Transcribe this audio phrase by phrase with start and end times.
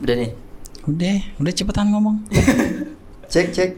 [0.00, 0.30] Udah nih.
[0.90, 2.16] Udah, udah cepetan ngomong.
[3.32, 3.70] Cek cek.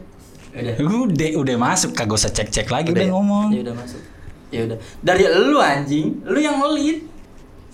[0.53, 0.73] Udah.
[0.81, 3.13] udah, udah masuk kagak usah cek-cek lagi Udah udah, ya?
[3.13, 3.47] ngomong.
[3.53, 4.01] Ya udah masuk.
[4.49, 4.77] Ya udah.
[5.01, 7.05] Dari lu anjing, lu yang ngelit.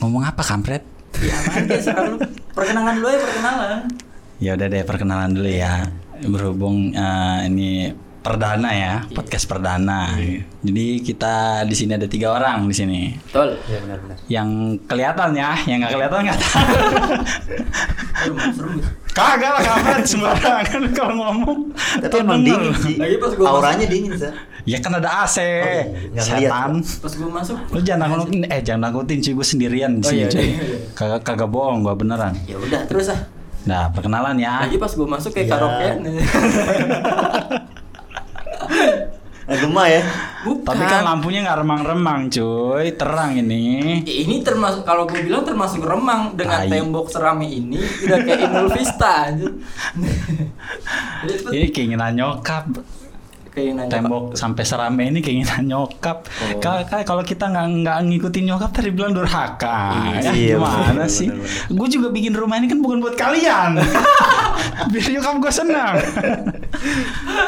[0.04, 0.84] Ngomong apa kampret?
[1.20, 1.68] Ya apaan
[2.12, 2.18] lu
[2.56, 3.80] perkenalan dulu ya perkenalan.
[4.40, 5.88] Ya udah deh perkenalan dulu ya.
[6.24, 10.12] Berhubung eh, ini perdana ya, podcast perdana.
[10.60, 13.02] Jadi kita di sini ada tiga orang di sini.
[13.16, 13.56] Betul.
[13.66, 14.18] Ya benar benar.
[14.28, 14.50] Yang
[14.86, 16.64] kelihatan ya, yang nggak kelihatan nggak tahu.
[19.10, 21.60] Kagak lah kampret sembarangan kalau ngomong.
[21.98, 22.96] Tapi emang dingin sih.
[22.96, 24.32] Lagi pas gua Auranya dingin sih.
[24.68, 25.38] Ya kan ada AC.
[25.40, 26.72] iya, nggak ngeliat, Setan.
[27.02, 27.58] Pas gua masuk.
[27.74, 30.40] Lu jangan nakutin, eh jangan nakutin cuy gue sendirian di Oh, sini iya, cuy.
[30.46, 30.78] iya, iya.
[30.94, 32.36] Kagak kagak bohong gua beneran.
[32.46, 33.20] Ya udah, terus ah.
[33.60, 34.64] Nah, perkenalan ya.
[34.64, 35.52] Lagi pas gua masuk kayak Ya.
[35.58, 35.98] karaokean.
[39.50, 40.02] Gemah ya.
[40.46, 40.68] Bukan.
[40.70, 44.02] Tapi kan lampunya nggak remang-remang cuy, terang ini.
[44.06, 46.70] Ya, ini termasuk kalau gue bilang termasuk remang dengan Tai.
[46.70, 49.34] tembok serame ini udah kayak Inul Vista
[51.50, 52.99] Ini keinginan nyokap.
[53.60, 56.24] Keinginan Tembok sampai serame ini keinginan nyokap.
[56.24, 56.60] Oh.
[56.64, 59.76] Kalau kalau kita nggak nggak ngikutin nyokap tadi bilang durhaka.
[60.24, 61.28] Ya, Iya, gimana bener, sih?
[61.68, 63.76] Gue juga bikin rumah ini kan bukan buat kalian.
[64.92, 65.94] Biar nyokap gue senang.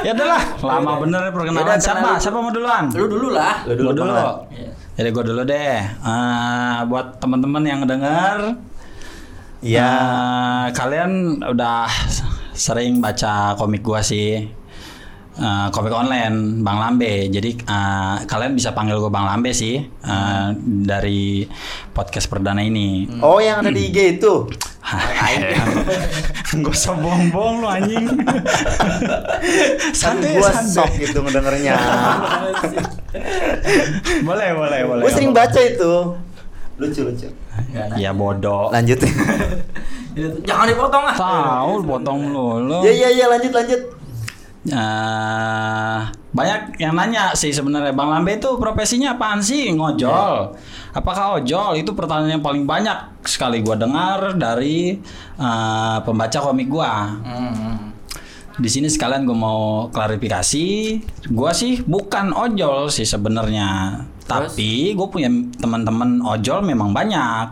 [0.03, 1.63] ya udahlah, lama bener ya perkenalan.
[1.63, 2.09] Yaudah, siapa?
[2.19, 2.83] Siapa mau duluan?
[2.91, 3.63] Lu dulu lah.
[3.63, 4.25] Lu dulu, Gua dulu.
[4.51, 4.69] Iya.
[4.91, 5.79] Jadi gue dulu deh.
[5.87, 8.59] Eh, buat teman-teman yang denger,
[9.63, 9.87] Iya.
[9.87, 11.87] eh, kalian udah
[12.51, 14.43] sering baca komik gua sih.
[15.31, 17.31] Eh, komik online Bang Lambe.
[17.31, 21.47] Jadi eh, kalian bisa panggil gue Bang Lambe sih eh, dari
[21.95, 23.07] podcast perdana ini.
[23.23, 24.51] Oh yang ada di IG itu.
[26.51, 28.05] Gak usah bohong-bohong lu anjing.
[28.11, 30.75] Kan santai, gua santai.
[30.75, 31.79] sok gitu ngedengernya.
[34.27, 35.03] Boleh, boleh, boleh.
[35.03, 36.15] Gue sering baca itu.
[36.75, 37.27] Lucu lucu.
[37.71, 37.95] Nah.
[37.95, 38.67] Ya bodoh.
[38.71, 38.99] Lanjut.
[40.43, 41.15] Jangan dipotong ah.
[41.15, 42.67] Tahu potong lu.
[42.67, 42.77] lu.
[42.83, 44.00] Ya ya ya lanjut lanjut.
[44.61, 45.99] Eh,
[46.37, 50.53] banyak yang nanya sih sebenarnya Bang Lambe itu profesinya apaan sih ngojol?
[50.93, 51.81] Apakah ojol?
[51.81, 55.01] Itu pertanyaan yang paling banyak sekali gua dengar dari
[55.41, 57.09] eh, pembaca komik gua.
[57.25, 57.89] Hmm.
[58.61, 60.67] Di sini sekalian gue mau klarifikasi,
[61.33, 63.97] gua sih bukan ojol sih sebenarnya.
[64.29, 65.27] Tapi gue punya
[65.57, 67.45] teman-teman ojol memang banyak.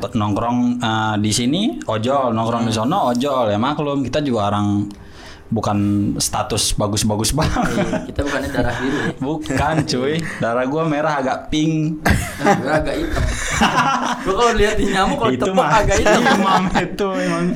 [0.00, 3.52] T- Nongkrong eh, di sini ojol, nongkrong di sono ojol.
[3.52, 4.88] Ya maklum kita juga orang
[5.48, 5.78] bukan
[6.20, 7.56] status bagus-bagus banget.
[7.68, 9.12] Iya, Kita bukannya darah biru ya.
[9.16, 12.04] Bukan cuy, darah gua merah agak pink.
[12.38, 13.24] Nah, gue agak hitam.
[14.22, 16.22] Gue kalau lihat di nyamuk kalau tepuk agak hitam.
[16.22, 17.46] imam itu emang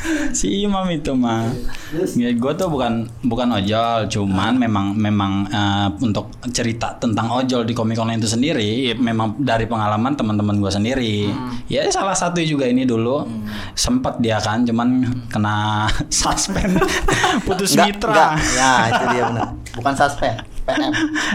[0.38, 1.50] si imam itu mah.
[2.16, 7.74] Ya, gue tuh bukan bukan ojol, cuman memang memang eh, untuk cerita tentang ojol di
[7.74, 11.16] komik online itu sendiri, memang dari pengalaman teman-teman gue sendiri.
[11.66, 13.26] Ya salah satu juga ini dulu
[13.74, 16.78] sempat dia kan, cuman kena suspend,
[17.46, 18.10] putus Enggak, mitra.
[18.10, 18.32] enggak.
[18.56, 19.48] Ya itu dia benar.
[19.76, 20.38] Bukan suspend.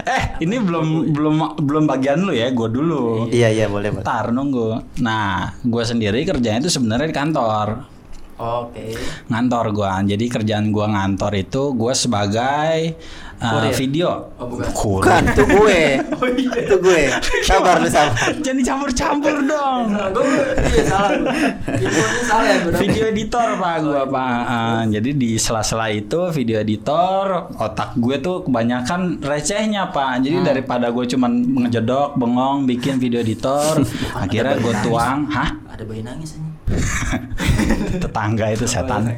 [0.08, 3.28] Eh ini belum belum belum bagian lu ya, gue dulu.
[3.28, 4.04] Iya iya boleh boleh.
[4.04, 5.00] Ntar nunggu.
[5.04, 7.95] Nah, gue sendiri kerjanya itu sebenarnya di kantor.
[8.36, 8.92] Oke.
[9.32, 10.04] Ngantor gua.
[10.04, 12.96] Jadi kerjaan gua ngantor itu gua sebagai
[13.40, 13.74] uh, Kurir.
[13.76, 14.08] video.
[14.36, 14.68] Oh, bukan.
[14.72, 15.00] Kurir.
[15.00, 15.82] Bukan itu gue.
[16.16, 16.52] Oh iya.
[16.64, 17.02] Itu gue.
[17.44, 18.32] Sabar lu sabar.
[18.40, 19.84] Jangan dicampur-campur dong.
[20.16, 20.28] Gue
[20.72, 21.12] iya salah.
[21.20, 21.32] gua.
[21.76, 22.56] Infonya salah ya.
[22.76, 24.38] Video editor pak gua pak.
[24.48, 30.24] Uh, jadi di sela-sela itu video editor otak gue tuh kebanyakan recehnya pak.
[30.24, 31.32] Jadi daripada gue cuman
[31.68, 33.80] ngejedok, bengong, bikin video editor,
[34.24, 35.50] akhirnya gue tuang, hah?
[35.68, 36.55] Ada bayi nangis aja.
[38.02, 39.10] Tetangga itu setan.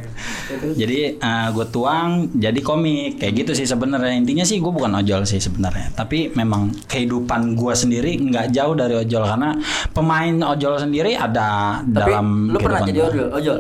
[0.77, 1.17] Jadi
[1.53, 3.19] gue tuang jadi komik.
[3.21, 4.15] Kayak gitu sih sebenarnya.
[4.15, 5.93] Intinya sih gue bukan ojol sih sebenarnya.
[5.97, 9.25] Tapi memang kehidupan gue sendiri nggak jauh dari ojol.
[9.25, 9.57] Karena
[9.93, 13.27] pemain ojol sendiri ada Tapi dalam lu pernah jadi ojol?
[13.33, 13.59] Ojol.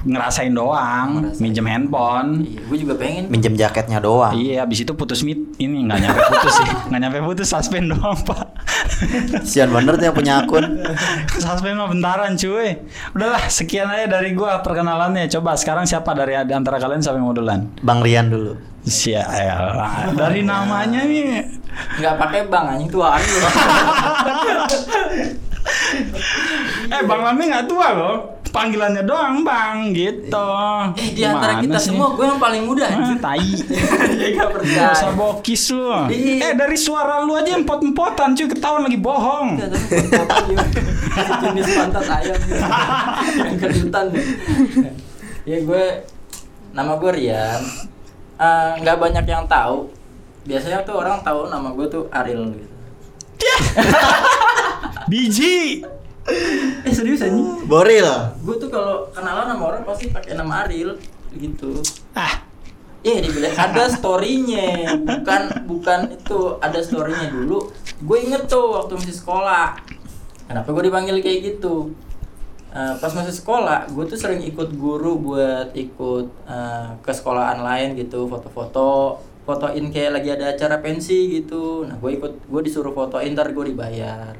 [0.00, 1.40] Ngerasain doang Ngerasain.
[1.40, 3.28] minjem handphone Iya, gue juga pengen.
[3.28, 4.32] Minjem jaketnya doang.
[4.32, 8.16] Iya, habis itu putus mit ini nggak nyampe putus sih, nggak nyampe putus suspend doang
[8.18, 8.46] pak.
[9.42, 10.64] Sian bener tuh yang punya akun.
[11.34, 12.80] suspend mah bentaran cuy.
[13.12, 15.28] Udahlah, sekian aja dari gua perkenalannya.
[15.28, 17.68] Coba sekarang siapa dari antara kalian siapa yang mau duluan?
[17.80, 18.56] Bang Rian dulu.
[18.80, 21.44] Sialah, dari namanya nih.
[21.96, 23.38] Nggak pakai bang anjing tuaan lu.
[26.90, 28.39] Eh, Bang Lami nggak tua loh.
[28.50, 30.48] Panggilannya doang Bang gitu.
[30.94, 31.90] Eh di antara kita sih?
[31.90, 33.38] semua gue yang paling muda Ah, tai.
[33.38, 34.90] Nggak Gak percaya.
[34.90, 35.86] usah bokis lu.
[36.06, 36.34] Iya.
[36.42, 39.48] Eh dari suara lu aja empot-empotan cuy ketahuan lagi bohong.
[39.56, 40.80] Apa gimana.
[41.10, 42.58] Sejenis pantat ayam gitu.
[43.46, 44.04] yang kejutan.
[45.42, 45.84] ya gue
[46.70, 47.62] nama gue Rian.
[48.34, 49.90] Eh, Nggak banyak yang tahu
[50.40, 52.66] biasanya tuh orang tahu nama gue tuh Ariel gitu
[55.06, 55.84] Biji.
[56.86, 57.34] eh serius aja
[57.64, 58.08] Boril.
[58.44, 60.96] gue tuh kalau kenalan sama orang pasti pakai nama Ariel
[61.32, 61.80] gitu
[62.12, 62.42] Ah,
[63.00, 67.72] Iya dibilang ada storynya, bukan bukan itu ada storynya dulu.
[68.04, 69.72] Gue inget tuh waktu masih sekolah.
[70.44, 71.96] Kenapa gue dipanggil kayak gitu?
[72.70, 77.96] Eh, pas masih sekolah, gue tuh sering ikut guru buat ikut eh, ke sekolahan lain
[77.96, 79.16] gitu, foto-foto,
[79.48, 81.88] fotoin kayak lagi ada acara pensi gitu.
[81.88, 84.36] Nah gue ikut, gue disuruh fotoin, ntar gue dibayar.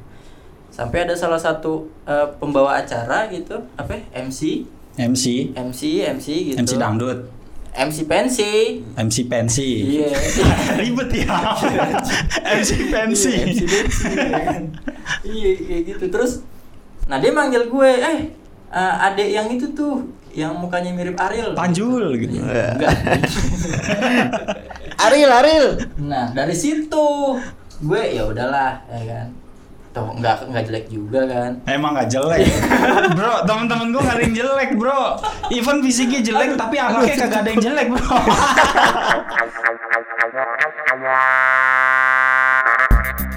[0.80, 4.00] Sampai ada salah satu eh, pembawa acara gitu, apa?
[4.00, 4.24] ya?
[4.24, 4.64] MC,
[4.96, 6.56] MC, MC, MC gitu.
[6.56, 7.28] MC dangdut,
[7.76, 8.80] MC pensi.
[8.96, 10.00] MC pensi.
[10.00, 10.08] Iya.
[10.80, 11.36] Ribet ya.
[12.56, 13.28] MC pensi.
[13.28, 14.62] Iya, MC pensi, ya kan.
[15.20, 16.04] Iya kayak gitu.
[16.08, 16.32] Terus
[17.12, 18.18] nah dia manggil gue, "Eh,
[18.72, 22.40] eh, adek yang itu tuh yang mukanya mirip Ariel." Panjul gitu.
[22.40, 22.80] Enggak.
[25.04, 25.66] Aril, Aril.
[26.08, 27.36] Nah, dari situ
[27.84, 29.39] gue ya udahlah, ya kan.
[30.00, 31.50] Tuh enggak enggak jelek juga kan.
[31.66, 32.40] Emang gak jelek,
[33.16, 33.34] bro.
[33.44, 35.02] Temen-temen gue gak ada yang jelek, bro.
[35.48, 38.16] Even fisiknya jelek, tapi akhlaknya kagak ada yang jelek, bro.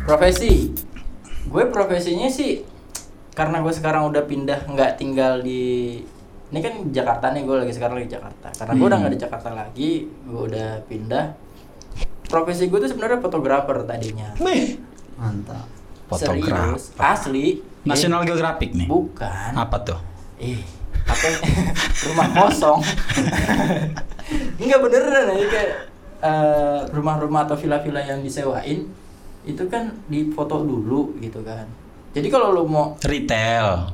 [0.04, 0.72] Profesi.
[1.46, 2.66] Gue profesinya sih
[3.34, 5.98] karena gue sekarang udah pindah nggak tinggal di
[6.48, 9.02] ini kan Jakarta nih gue lagi sekarang lagi Jakarta karena gue udah Hmm.
[9.02, 11.26] nggak di Jakarta lagi gue udah pindah
[12.24, 14.78] profesi gue tuh sebenarnya fotografer tadinya Nih,
[15.18, 15.66] Mantap.
[16.16, 16.76] Fotografer.
[16.76, 17.46] Serius, asli
[17.84, 18.88] National Eh, Geographic nih.
[18.88, 20.00] bukan Apa tuh?
[20.38, 20.60] ih
[21.04, 21.28] apa
[22.06, 22.80] rumah kosong
[24.56, 25.72] Enggak beneran aja kayak
[26.20, 28.88] eh, rumah-rumah atau villa-villa yang disewain
[29.44, 31.68] itu kan difoto dulu gitu kan
[32.12, 33.92] jadi kalau lu mau Retail.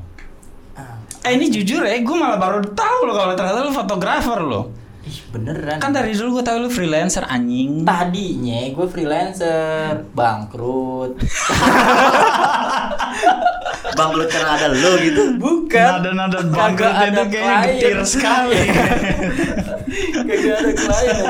[0.76, 4.70] ah, Eh ini jujur ya, gue malah baru tahu lo kalau ternyata lo fotografer lo.
[5.10, 5.82] Ih beneran.
[5.82, 7.82] Kan dari dulu gue tahu lo freelancer anjing.
[7.82, 10.06] tadinya gue freelancer.
[10.14, 11.18] Bangkrut.
[13.90, 15.22] Bangkrut karena ada lo gitu.
[15.36, 15.90] bukan.
[15.98, 18.60] Nada-nada bangkrut ada itu kayaknya getir sekali.
[20.30, 21.26] kagak ada klien.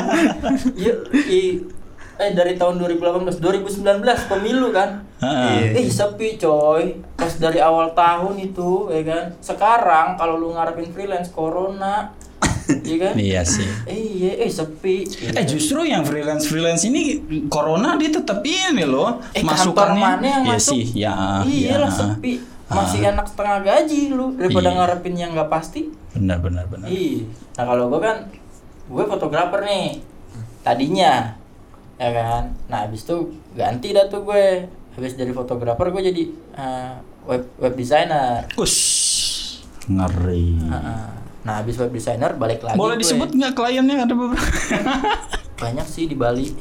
[0.76, 0.94] Iya,
[1.26, 1.60] i-
[2.20, 3.80] eh dari tahun 2018 2019
[4.28, 5.08] pemilu kan?
[5.24, 5.80] Heeh.
[5.80, 7.00] Eh sepi coy.
[7.16, 9.24] Pas dari awal tahun itu ya kan?
[9.40, 12.12] Sekarang kalau lu ngarepin freelance Corona
[12.69, 13.66] Iya kan Iya sih.
[13.83, 18.83] Eh iya eh sepi Iya Eh justru yang freelance freelance ini corona dia tetap ini
[18.83, 21.42] loh Eh kantor mana yang Iya masuk sih, ya.
[21.42, 21.98] Iya lah ya.
[21.98, 22.33] sepi
[22.68, 24.77] Masih enak setengah gaji lu Daripada Iya.
[24.77, 26.86] ngarepin yang nggak pasti Benar benar benar.
[26.86, 27.25] Iya
[27.57, 28.18] Nah kalau gue kan
[28.86, 30.01] Gue fotografer nih
[30.62, 31.33] Tadinya
[31.95, 33.18] Ya kan Nah habis itu
[33.54, 36.24] ganti dah tuh gue Habis dari fotografer gue jadi
[36.54, 36.94] eh,
[37.24, 40.57] web web designer Ush, ngeri.
[40.60, 41.07] Heeh.
[41.48, 42.76] Nah, habis web designer balik lagi.
[42.76, 43.04] Boleh gue.
[43.08, 44.44] disebut nggak kliennya ada beberapa?
[45.64, 46.52] Banyak sih di Bali.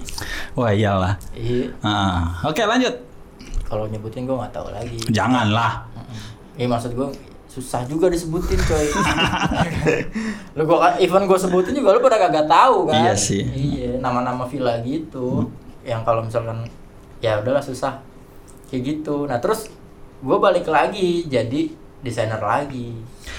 [0.54, 1.14] Wah iyalah.
[1.34, 1.70] Iya.
[1.82, 2.94] Ah, Oke lanjut.
[3.66, 4.98] Kalau nyebutin gue nggak tahu lagi.
[5.10, 5.86] Janganlah.
[6.58, 7.08] Iya maksud gue
[7.48, 8.86] susah juga disebutin coy.
[10.56, 13.02] lu gua even gue sebutin juga lu pada kagak tahu kan.
[13.02, 13.42] Iya sih.
[13.42, 15.46] Iya, nama-nama villa gitu.
[15.82, 16.66] Yang kalau misalkan
[17.18, 17.98] ya udahlah susah.
[18.70, 19.26] Kayak gitu.
[19.26, 19.66] Nah, terus
[20.18, 21.70] gue balik lagi jadi
[22.02, 22.94] desainer lagi.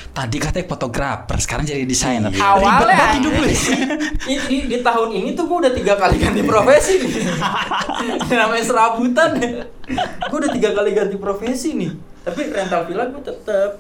[0.10, 2.34] Tadi katanya fotografer, sekarang jadi desainer.
[2.34, 3.46] Ribet Awalnya hidup lu.
[4.28, 7.14] di, di, di tahun ini tuh gue udah tiga kali ganti profesi nih.
[8.42, 9.30] Namanya serabutan.
[10.28, 11.92] gue udah tiga kali ganti profesi nih.
[12.26, 13.72] Tapi rental villa gue tetep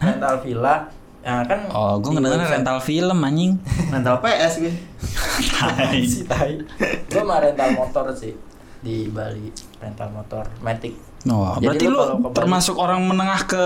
[0.00, 0.74] rental villa.
[1.22, 1.68] Ya kan.
[1.70, 3.52] Oh, gue website- rental film anjing.
[3.92, 4.72] Rental PS gue.
[5.52, 6.00] Tai.
[6.02, 6.58] si tai.
[7.06, 8.32] Gue mah rental motor sih
[8.78, 10.94] di Bali rental motor Matic.
[11.26, 11.98] Oh, Jadi berarti lu
[12.30, 13.64] termasuk orang menengah ke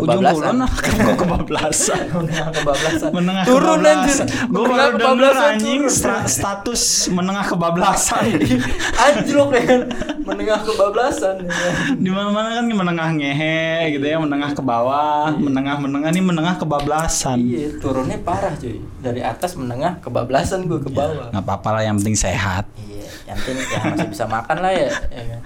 [0.00, 0.54] ujung Kebablasan.
[0.56, 2.02] kulon ke kebablasan.
[2.16, 3.10] menengah kebablasan.
[3.10, 4.26] menengah turun kebablasan.
[4.26, 4.46] anjir.
[4.46, 6.26] Gue Menengah baru denger anjing turun.
[6.26, 8.24] status menengah kebablasan.
[9.04, 9.80] Anjlok ya kan.
[10.20, 11.34] Menengah kebablasan.
[11.42, 11.70] ya.
[11.92, 13.60] Di mana-mana kan menengah ngehe
[13.92, 17.38] gitu ya, menengah ke bawah, menengah-menengah nih menengah kebablasan.
[17.38, 18.80] Iya, turunnya parah cuy.
[18.98, 21.28] Dari atas menengah kebablasan gue ke bawah.
[21.28, 22.64] Nggak apa-apa lah yang penting sehat.
[22.76, 24.90] Iya, yang penting ya masih bisa makan lah ya.
[25.08, 25.40] ya kan?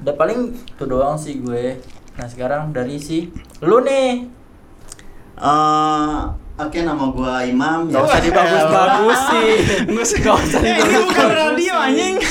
[0.00, 1.76] Udah paling itu doang sih gue.
[2.20, 3.32] Nah sekarang dari si
[3.64, 4.28] lu nih.
[5.40, 6.18] Eh,
[6.60, 9.50] oke nama gua Imam Gak usah dibagus-bagus sih.
[10.20, 12.16] Gak usah Eh, ini bukan radio anjing.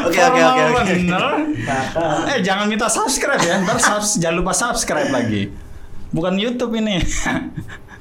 [0.00, 0.94] Oke oke oke.
[2.30, 5.50] Eh jangan minta subscribe ya, ntar subs, jangan lupa subscribe lagi.
[6.08, 7.02] Bukan YouTube ini.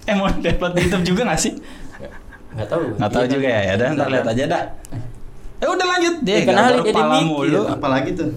[0.06, 1.58] eh mau dapat YouTube juga gak sih?
[2.54, 2.96] Gak tau gue.
[2.96, 4.64] Nggak tahu Iya, juga ya, ya udah ntar lihat aja dah.
[5.60, 7.62] Eh udah lanjut Ya, deh, kenalin gara-gara jadi mulu.
[7.68, 8.30] Apalagi tuh?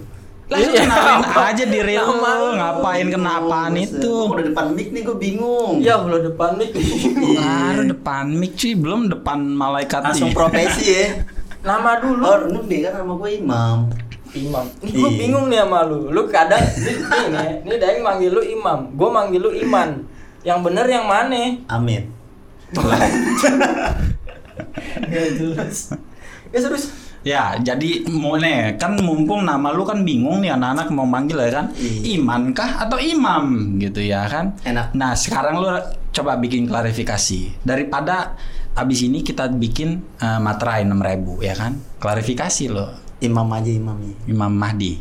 [0.45, 1.41] Lah lu Iya, kenalin apa?
[1.49, 2.19] aja diri lu,
[2.53, 4.15] ngapain kena apaan Buset, itu?
[4.27, 5.73] Udah depan mic nih gue bingung.
[5.79, 6.69] Ya Allah depan nih.
[7.33, 10.37] Baru depan mic cuy, belum depan malaikat Langsung nih.
[10.37, 11.07] profesi ya.
[11.63, 12.23] Nama dulu.
[12.23, 13.79] Oh, lu deh kan nama gue Imam.
[14.33, 14.65] Imam.
[14.83, 15.19] Ini gue Iya.
[15.21, 15.99] bingung nih sama lu.
[16.09, 16.91] Lu kadang ini
[17.33, 20.03] nih, ini Daeng manggil lu Imam, gue manggil lu Iman.
[20.43, 21.39] Yang bener yang mana?
[21.69, 22.11] Amin.
[25.05, 25.93] Gak jelas.
[26.49, 26.91] Ya serius.
[27.23, 31.63] Ya, jadi mau nih kan mumpung nama lu kan bingung nih anak-anak mau manggil ya
[31.63, 32.19] kan, Iya.
[32.19, 34.59] Iman kah atau Imam gitu ya kan?
[34.67, 34.91] Enak.
[34.99, 35.71] Nah sekarang lu
[36.11, 38.35] coba bikin klarifikasi daripada
[38.75, 41.79] abis ini kita bikin eh, materai 6000 ya kan?
[42.03, 42.91] Klarifikasi lo,
[43.23, 44.15] Imam aja Imam ya.
[44.27, 44.99] Imam Mahdi.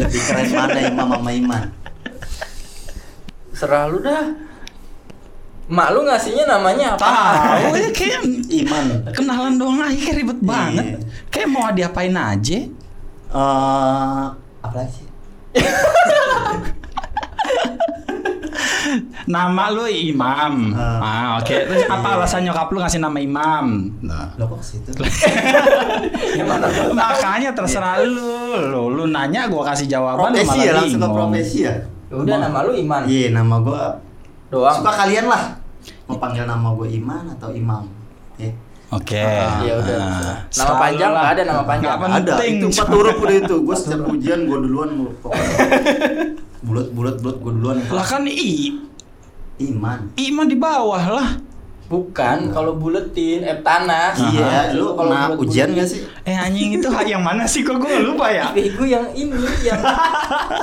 [0.00, 1.64] Lebih keren mana Imam sama Iman?
[3.54, 4.32] Serah lu dah.
[5.64, 7.00] Mak lu ngasihnya namanya apa?
[7.00, 8.84] Tahu ya kayak Iman.
[9.10, 10.46] kenalan doang aja kayak ribet Iya.
[10.46, 10.86] banget.
[11.28, 12.58] Kayak mau diapain aja.
[13.34, 14.24] Eh,
[14.60, 15.08] apa lagi sih?
[19.24, 20.76] Nama lu Imam.
[20.76, 21.00] Ah.
[21.00, 21.48] Ah, oke.
[21.56, 23.88] Terus apa alasan nyokap lu ngasih nama Imam?
[24.04, 24.36] Nah.
[24.36, 24.92] Lo kok ke situ?
[26.94, 28.20] Makanya terserah lu.
[28.68, 31.74] Lu, lu nanya gua kasih jawaban lu Profesi ya langsung ke profesi ya.
[32.12, 33.08] Udah nama lu Iman.
[33.08, 33.82] Iya, nama gue
[34.54, 34.76] Doang.
[34.76, 35.42] suka kalian lah.
[36.04, 37.82] Mau panggil nama gue Iman atau Imam?
[38.36, 38.50] Ya.
[38.88, 39.18] Oke.
[39.18, 40.64] Ya udah, Nah, terserah.
[40.64, 41.20] Nama panjang lah.
[41.20, 41.88] nggak ada nama panjang.
[41.90, 42.54] Nggak Ada penting.
[42.54, 43.56] itu empat huruf udah itu.
[43.60, 45.56] Gue setiap ujian gue duluan mulu pokoknya.
[46.64, 47.76] Bulat bulat bulat gue duluan.
[47.88, 48.78] Lah kan i
[49.60, 50.14] Iman.
[50.16, 51.28] Iman di bawah lah.
[51.84, 54.16] Bukan, kalau buletin, eh tanah.
[54.16, 56.00] Iya, lu Kalau pernah ujian gak sih?
[56.24, 58.48] Eh anjing itu yang mana sih kok gua lupa ya?
[58.56, 59.76] Bego yang ini, yang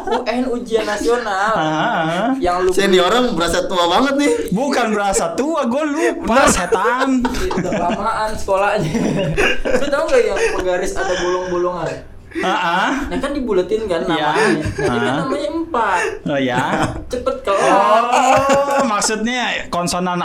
[0.10, 1.54] UN ujian nasional.
[1.54, 4.34] Ah, Yang lu Senior orang berasa tua banget nih.
[4.50, 7.22] bukan berasa tua, gua lupa setan.
[7.54, 8.94] udah kelamaan sekolahnya.
[9.78, 12.11] Lu tau gak yang penggaris ada bolong-bolongan?
[12.34, 12.90] Ah, ah.
[13.06, 14.08] Nah kan dibuletin kan Iya.
[14.08, 14.32] namanya.
[14.32, 14.48] Nah,
[14.88, 15.18] ini kan Ah.
[15.20, 16.02] namanya empat.
[16.26, 16.64] Oh ya.
[17.06, 18.04] Cepet kelar.
[18.08, 20.16] Oh, maksudnya konsonan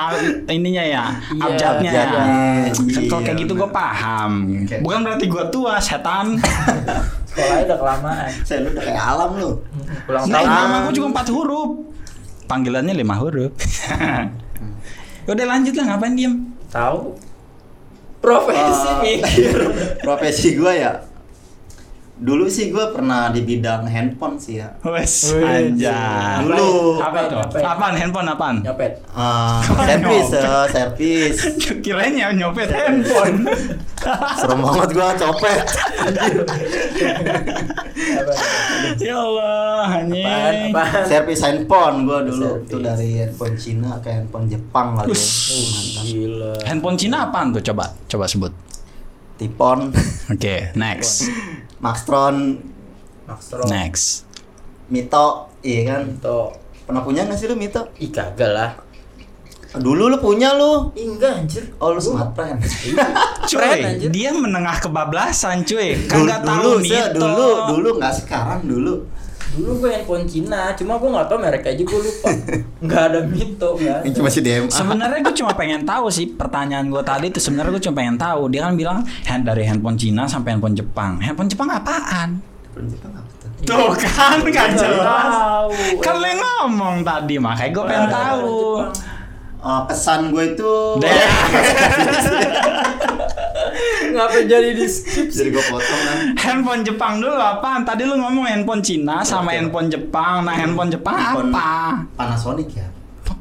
[0.47, 2.03] ininya ya, Iya, abjadnya ya.
[2.05, 2.39] abjadnya.
[3.05, 4.33] Kalau kayak Iya, gitu gue paham.
[4.57, 4.77] Oke.
[4.81, 6.39] Bukan berarti gue tua, setan.
[7.29, 8.31] Sekolahnya udah kelamaan.
[8.41, 9.51] Saya lu udah kayak alam lu.
[10.07, 10.55] Ulang Nah, tahun.
[10.63, 11.71] nama gue cuma empat huruf.
[12.47, 13.51] Panggilannya lima huruf.
[15.27, 16.35] Udah lanjut lah, ngapain diem?
[16.71, 17.19] Tahu.
[18.19, 19.03] Profesi Ah.
[19.03, 19.59] mikir.
[20.07, 21.03] Profesi gue ya.
[22.17, 24.73] Dulu sih gue pernah di bidang handphone sih ya.
[24.81, 25.45] Wes, Wes.
[25.45, 26.49] anjay.
[26.49, 26.97] Dulu.
[26.97, 27.37] Apa itu?
[27.61, 28.57] Apaan handphone apaan?
[28.65, 29.05] Nyopet.
[29.05, 31.37] Eh, servis, eh, servis.
[31.85, 33.45] Kirain ya nyopet handphone.
[34.41, 35.61] Serem banget gue copet.
[39.05, 40.73] ya Allah, anjing.
[40.73, 41.05] Apaan?
[41.05, 42.65] servis handphone gue dulu.
[42.65, 45.13] Itu dari handphone Cina ke handphone Jepang lah tuh.
[45.13, 46.65] Oh, Gila.
[46.65, 47.61] Handphone Cina apaan tuh?
[47.61, 48.57] Coba, coba sebut.
[49.37, 49.93] Tipon,
[50.33, 51.29] Oke, next.
[51.79, 52.57] Maxtron,
[53.25, 53.69] Maxtron.
[53.69, 54.25] Next.
[54.89, 56.09] Mito, iya kan?
[56.09, 56.57] Itu.
[56.83, 57.93] Pernah punya gak sih lu Mito?
[57.97, 58.71] Ih kagak lah.
[59.77, 60.89] Dulu lu punya lu.
[60.95, 61.69] Ih, enggak anjir.
[61.77, 62.57] Oh lu smart plan.
[63.51, 64.09] Cuy, Keren, anjir.
[64.09, 66.01] dia menengah kebablasan cuy.
[66.07, 67.21] Kagak dulu, tahu se- Mito.
[67.21, 68.95] dulu, dulu nggak sekarang dulu.
[69.57, 72.29] Dulu gue handphone Cina, cuma gue nggak tahu merek aja gue lupa.
[72.87, 74.13] Nggak ada mito, nggak ada.
[74.13, 74.69] cuma si DMA.
[74.69, 78.43] Sebenarnya gue cuma pengen tahu sih pertanyaan gue tadi itu sebenarnya gue cuma pengen tahu
[78.47, 81.17] dia kan bilang hand dari handphone Cina sampai handphone Jepang.
[81.19, 82.37] Handphone Jepang apaan?
[82.37, 83.49] Handphone Jepang apa tuh?
[83.65, 85.25] Tuh kan kan Nggak jelas.
[85.33, 85.73] tahu.
[85.99, 88.61] Kan lo yang ngomong tadi makanya gue pengen tahu.
[89.59, 90.75] Eh, pesan gue itu.
[94.17, 96.17] Ngapa jadi di skip jadi gue potong kan.
[96.41, 97.85] handphone Jepang dulu apaan?
[97.85, 99.61] Tadi lu ngomong handphone Cina sama Oke.
[99.61, 100.41] handphone Jepang.
[100.43, 102.01] Nah handphone Jepang Handphone apa?
[102.17, 102.87] Panasonic ya.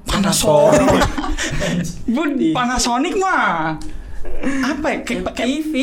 [0.06, 1.00] Panasonic.
[2.16, 3.80] Bud, Panasonic mah
[4.66, 4.98] apa ya?
[5.02, 5.74] Kayak kayak TV,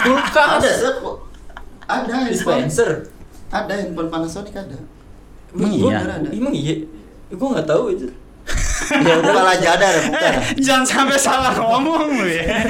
[0.00, 0.70] kulkas, Ada,
[1.86, 2.32] ada handphone.
[2.32, 2.90] dispenser.
[3.48, 4.76] Ada handphone Panasonic ada.
[5.54, 5.96] Emang iya?
[6.02, 6.28] ada.
[6.28, 6.74] Emang iya?
[7.28, 8.08] Gue nggak tahu itu.
[8.88, 10.16] Ya udah malah jadar bukan.
[10.16, 12.64] Eh, jangan sampai salah ngomong lu ya.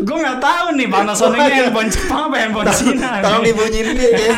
[0.00, 3.20] Gue nggak tahu nih Panasonic ini handphone Jepang apa handphone Cina.
[3.20, 3.52] Tolong nih.
[3.52, 4.32] dibunyiin nih ya.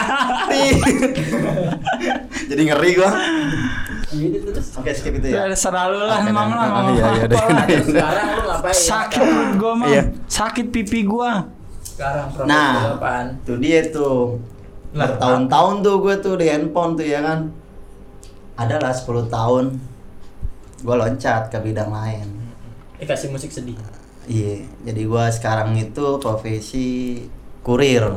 [2.50, 3.10] Jadi ngeri gua.
[4.14, 4.66] Terus.
[4.78, 5.50] Oke, skip itu ya.
[5.50, 6.66] Ya serah lu lah Oke, emang lah.
[6.70, 7.24] Oh, iya, iya.
[7.26, 8.74] Terus sekarang lu ngapain?
[8.74, 9.88] Sakit perut gue mah.
[9.90, 10.02] Iya.
[10.30, 11.30] Sakit pipi gue.
[11.82, 12.94] Sekarang Nah,
[13.42, 14.38] itu dia tuh.
[14.94, 17.50] Lah, Bertahun-tahun tuh gue tuh di handphone tuh ya kan.
[18.54, 19.64] Ada lah 10 tahun.
[20.84, 22.28] Gue loncat ke bidang lain.
[23.00, 23.74] Eh kasih musik sedih.
[24.24, 27.20] Iya, jadi gua sekarang itu profesi
[27.60, 28.08] kurir.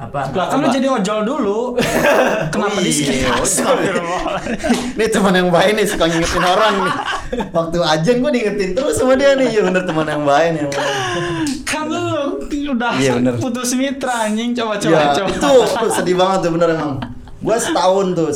[0.00, 0.32] Apa?
[0.32, 1.60] Lah kan lu jadi ojol dulu.
[2.52, 3.20] Kenapa di skip?
[3.20, 3.36] iya.
[3.36, 4.40] Astagfirullah.
[4.96, 6.94] Ini teman yang baik nih suka ngingetin orang nih.
[7.52, 9.60] Waktu ajan gua diingetin terus sama dia nih.
[9.60, 10.64] Ya bener teman yang baik nih.
[11.68, 13.34] kan lu udah bener.
[13.36, 15.28] putus mitra anjing coba coba ya coba.
[15.34, 16.92] itu sedih banget tuh bener emang
[17.40, 18.30] gue setahun tuh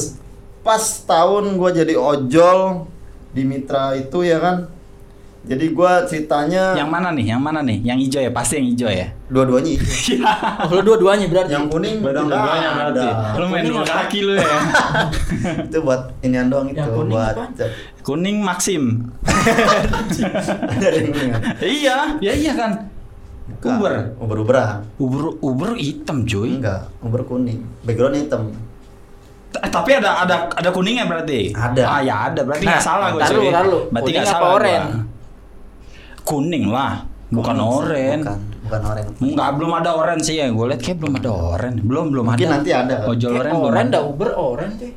[0.64, 2.88] pas tahun gue jadi ojol
[3.34, 4.56] di mitra itu ya kan
[5.44, 7.36] jadi gue ceritanya Yang mana nih?
[7.36, 7.78] Yang mana nih?
[7.84, 8.30] Yang hijau ya?
[8.32, 9.06] Pasti yang hijau ya.
[9.28, 9.84] dua-duanya itu.
[10.24, 11.52] Oh, lu dua-duanya berarti.
[11.52, 13.04] yang kuning Dua-duanya tidak berarti.
[13.04, 13.36] ada.
[13.36, 14.48] Lu main dua kaki lu ya.
[15.68, 17.66] itu buat inian doang itu Yang kuning buat apa?
[18.00, 18.82] Kuning Maxim.
[20.72, 22.72] ada yang kuning iya, ya iya kan.
[23.44, 23.76] Bukan.
[23.76, 23.94] Uber.
[24.24, 26.56] uber uberan Uber Uber hitam cuy.
[26.56, 28.48] enggak uber kuning background hitam
[29.54, 31.54] tapi ada ada ada kuningnya berarti.
[31.54, 31.82] Ada.
[31.86, 32.40] Ah ya ada.
[32.42, 33.20] Berarti Nah, nggak salah gue
[33.64, 33.78] lu.
[33.88, 34.56] Berarti nggak salah gua.
[34.58, 34.82] oren?
[36.24, 38.18] Kuning lah, bukan Kuning sih, oren.
[38.24, 40.46] bukan bukan oren Enggak, belum ada oren sih ya.
[40.48, 41.74] Gue liat kayak belum ada oren.
[41.84, 42.54] Belum, belum Mungkin ada.
[42.58, 42.96] nanti ada.
[43.04, 43.94] Ojol oren oren ada.
[43.94, 44.92] dah Uber oren tuh.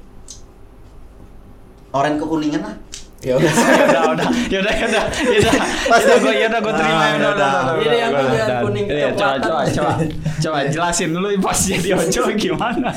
[1.92, 2.76] oren kekuningan lah
[3.18, 3.50] Ya udah.
[3.50, 5.54] udah, udah, yaudah, yaudah, yaudah,
[5.90, 6.22] Pas yaudah, ya?
[6.22, 8.60] gue, yaudah, gue terima, Ah, ya, udah, udah, udah, Ini yang udah, udah.
[8.62, 9.92] kuning Iya, coba, coba, coba,
[10.38, 12.90] coba jelasin dulu pas jadi ojol gimana.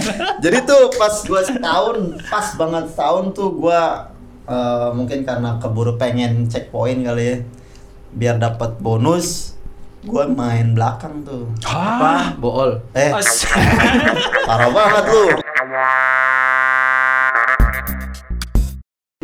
[0.44, 1.98] Jadi tuh pas gua setahun,
[2.28, 4.12] pas banget setahun tuh gua
[4.44, 7.36] eh, mungkin karena keburu pengen checkpoint kali ya.
[8.12, 9.56] Biar dapat bonus,
[10.04, 11.48] gua main belakang tuh.
[11.64, 12.36] Hah?
[12.36, 12.76] Bool.
[12.92, 13.08] Eh,
[14.44, 15.24] parah banget lu.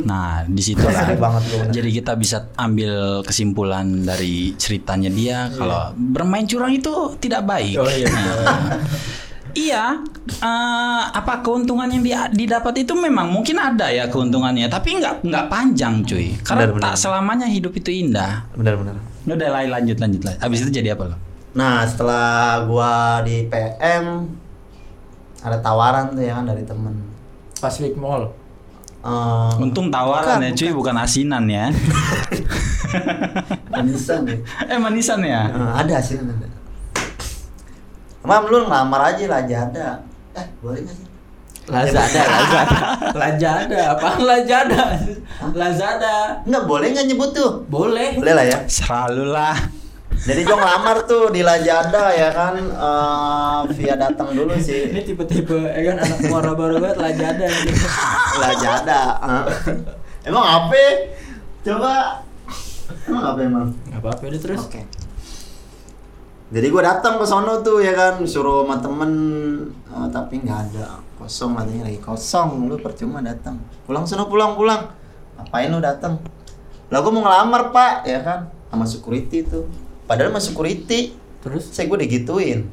[0.06, 1.10] Nah, di situ lah.
[1.10, 1.74] Bener.
[1.74, 7.74] Jadi kita bisa ambil kesimpulan dari ceritanya dia kalau bermain curang itu tidak baik.
[7.74, 8.06] Oh, iya.
[8.06, 8.78] Nah,
[9.66, 9.84] iya,
[10.30, 15.44] eh, apa keuntungan yang dia didapat itu memang mungkin ada ya keuntungannya, tapi nggak nggak
[15.50, 16.38] panjang cuy.
[16.46, 16.84] Karena Benar, benar.
[16.86, 18.46] tak selamanya hidup itu indah.
[18.54, 18.94] Bener-bener.
[19.26, 20.38] Udah lain lanjut lanjut lanjut.
[20.38, 21.16] Abis itu jadi apa lo?
[21.58, 24.30] Nah, setelah gua di PM
[25.42, 26.94] ada tawaran tuh ya kan dari temen.
[27.58, 28.45] Pacific Mall.
[29.06, 31.70] Eh, Untung tawaran bukan, ya cuy, bukan asinan ya.
[33.72, 34.36] Manisan ya.
[34.66, 35.46] eh manisan ya.
[35.46, 36.46] Eh, ada sih ada.
[38.26, 40.02] Mam lu ngelamar aja lah ada.
[40.34, 41.06] Eh, boleh gak sih?
[41.66, 42.78] Lazada, Lazada.
[43.14, 44.82] Lazada, apaan Lazada?
[45.54, 46.16] Lazada.
[46.46, 47.62] Enggak boleh nggak nyebut tuh?
[47.66, 48.14] Boleh.
[48.18, 48.58] Boleh lah ya.
[48.70, 49.54] Selalu lah.
[50.16, 54.88] Jadi gue ngelamar tuh di Lazada ya kan eh, via datang dulu Ini sih.
[55.04, 57.86] tipe-tipe ya kan anak muara baru banget Lazada gitu.
[58.40, 59.02] Lazada.
[59.20, 59.44] eh.
[60.24, 60.74] Emang apa?
[61.62, 61.94] Coba.
[63.06, 63.66] Emang apa emang?
[63.86, 64.60] Enggak apa-apa udah terus.
[64.64, 64.82] Oke.
[66.46, 69.10] Jadi gue datang ke sono tuh ya kan, suruh sama temen,
[69.90, 73.58] eh, tapi nggak ada, kosong katanya lagi kosong, lu percuma datang.
[73.82, 74.94] Pulang sono pulang pulang.
[75.34, 76.22] Ngapain lu datang?
[76.86, 79.66] Lah gue mau ngelamar pak, ya kan, sama security tuh.
[80.06, 81.00] Padahal sama security,
[81.38, 82.66] Terus saya gue digituin.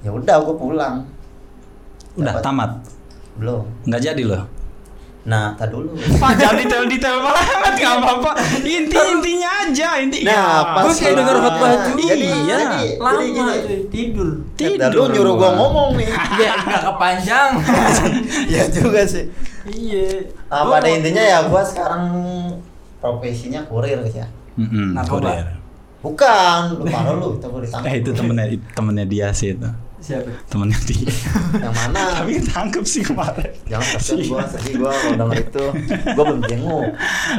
[0.00, 1.08] Ya udah, gue pulang.
[2.12, 2.70] Udah Dapat- tamat.
[3.36, 3.64] Belum.
[3.84, 4.44] Nggak jadi loh.
[5.24, 5.90] Nah, tak dulu.
[5.96, 8.30] Pak jangan detail-detail banget nggak apa-apa.
[8.60, 10.22] Inti intinya aja inti.
[10.22, 10.44] Nah, Ya.
[10.70, 12.04] pas Gua kayak denger khotbah juga.
[12.04, 12.36] jadi, Iya.
[12.46, 13.54] jadi, lama jadi gini.
[13.88, 14.28] tidur.
[14.76, 15.50] Nah, lu nyuruh gua.
[15.56, 16.08] ngomong nih.
[16.38, 17.50] Iya, enggak kepanjang.
[18.46, 19.24] ya juga sih.
[19.66, 20.30] iya.
[20.46, 22.02] Ah, Gua pada intinya ya gua sekarang
[22.98, 24.28] profesinya kurir guys ya.
[24.54, 25.32] Mm-mm, Narkoba.
[25.32, 25.48] kurir.
[26.06, 27.90] Bukan, lu parah lu, itu gua ditangkap.
[27.90, 29.70] Eh itu temennya temennya dia sih itu.
[29.96, 30.30] siapa?
[30.46, 31.10] Temennya dia.
[31.58, 31.98] Yang mana?
[32.22, 33.50] Tapi ketangkep sih kemarin.
[33.66, 35.64] Jangan kasihan gua, sedih gua kalau denger itu.
[36.14, 36.84] Gua belum jenguk.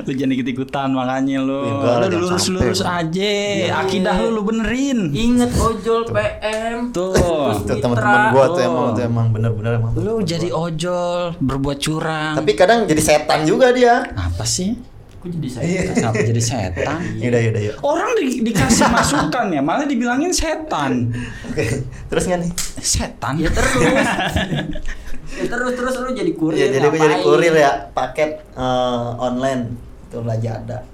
[0.04, 1.62] lu jangan ikut-ikutan makanya lu.
[1.64, 3.24] Lah, lu lurus-lurus aja.
[3.24, 3.72] Iya.
[3.72, 5.16] Akidah lu lu benerin.
[5.16, 6.92] Ingat ojol PM.
[6.92, 7.16] Tuh.
[7.64, 9.92] Tuh teman-teman gua tuh emang tuh emang bener-bener emang.
[9.96, 12.36] Lu jadi ojol, berbuat curang.
[12.36, 14.12] Tapi kadang jadi setan juga dia.
[14.12, 14.97] apa sih?
[15.18, 15.66] Aku jadi saya.
[15.66, 15.82] Iya.
[15.92, 17.00] Kenapa jadi setan?
[17.22, 17.76] Yaudah, yaudah, yuk.
[17.82, 21.10] Orang di- dikasih masukan ya, malah dibilangin setan.
[21.44, 22.52] Oke, terus nggak nih?
[22.78, 23.34] Setan.
[23.36, 23.74] Ya terus.
[25.38, 26.58] ya terus terus lu jadi kurir.
[26.58, 29.74] Iya, jadi gua jadi kurir ya, paket eh, online
[30.06, 30.86] itu Lazada.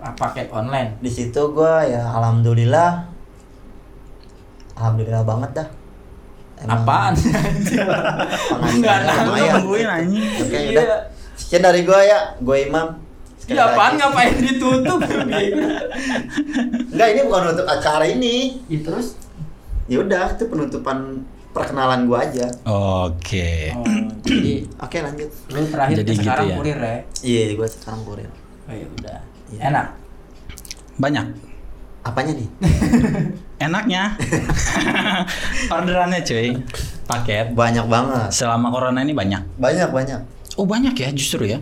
[0.00, 0.96] Ah, Paket online.
[0.98, 3.04] Di situ gua ya alhamdulillah
[4.74, 5.68] alhamdulillah banget dah.
[6.60, 7.16] Apaan?
[7.16, 10.04] Penghasilan Enggak, Lu lumayan.
[10.40, 10.70] Oke, Iya.
[10.76, 11.00] udah.
[11.32, 12.88] Sekian dari gua ya, gua Imam.
[13.50, 14.98] Sekali Iya apaan ngapain ditutup?
[16.94, 18.62] Enggak, ini bukan untuk acara ini.
[18.70, 19.18] ya terus.
[19.90, 22.46] Ya udah, itu penutupan perkenalan gua aja.
[22.62, 23.74] Oke.
[23.74, 23.82] Oh,
[24.22, 25.30] jadi Oke, lanjut.
[25.50, 26.56] lu terakhir Jadi gitu sekarang ya.
[26.62, 26.96] kurir ya?
[27.26, 28.30] Iya, gua sekarang kurir.
[28.70, 29.18] Oh ya udah.
[29.50, 29.60] Iya.
[29.66, 29.86] Enak.
[31.02, 31.26] Banyak.
[32.06, 32.48] Apanya nih?
[33.66, 34.14] Enaknya.
[35.74, 36.54] Orderannya cuy.
[37.10, 37.50] Paket.
[37.58, 38.30] Banyak banget.
[38.30, 39.42] Selama corona ini banyak.
[39.58, 40.20] Banyak, banyak.
[40.54, 41.58] Oh banyak ya justru ya.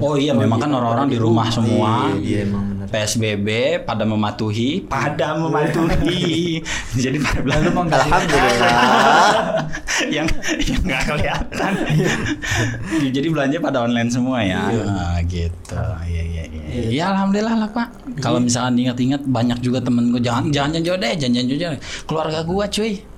[0.00, 2.08] Oh iya memang kan orang-orang di rumah semua.
[2.16, 2.86] Iya, iya, emang bener.
[2.88, 3.48] PSBB
[3.84, 6.60] pada mematuhi, pada mematuhi.
[7.04, 8.78] Jadi pada bilang nggak Alhamdulillah.
[10.16, 10.26] yang
[10.62, 11.72] yang nggak kelihatan.
[13.12, 14.62] Jadi belanja pada online semua ya.
[14.86, 15.76] Ah, gitu.
[16.08, 16.62] Iya iya iya.
[16.88, 17.88] Ya alhamdulillah lah Pak.
[18.24, 21.80] Kalau misalkan ingat-ingat banyak juga temen gue jangan jangan jauh deh, jangan deh.
[22.08, 23.11] Keluarga gua cuy.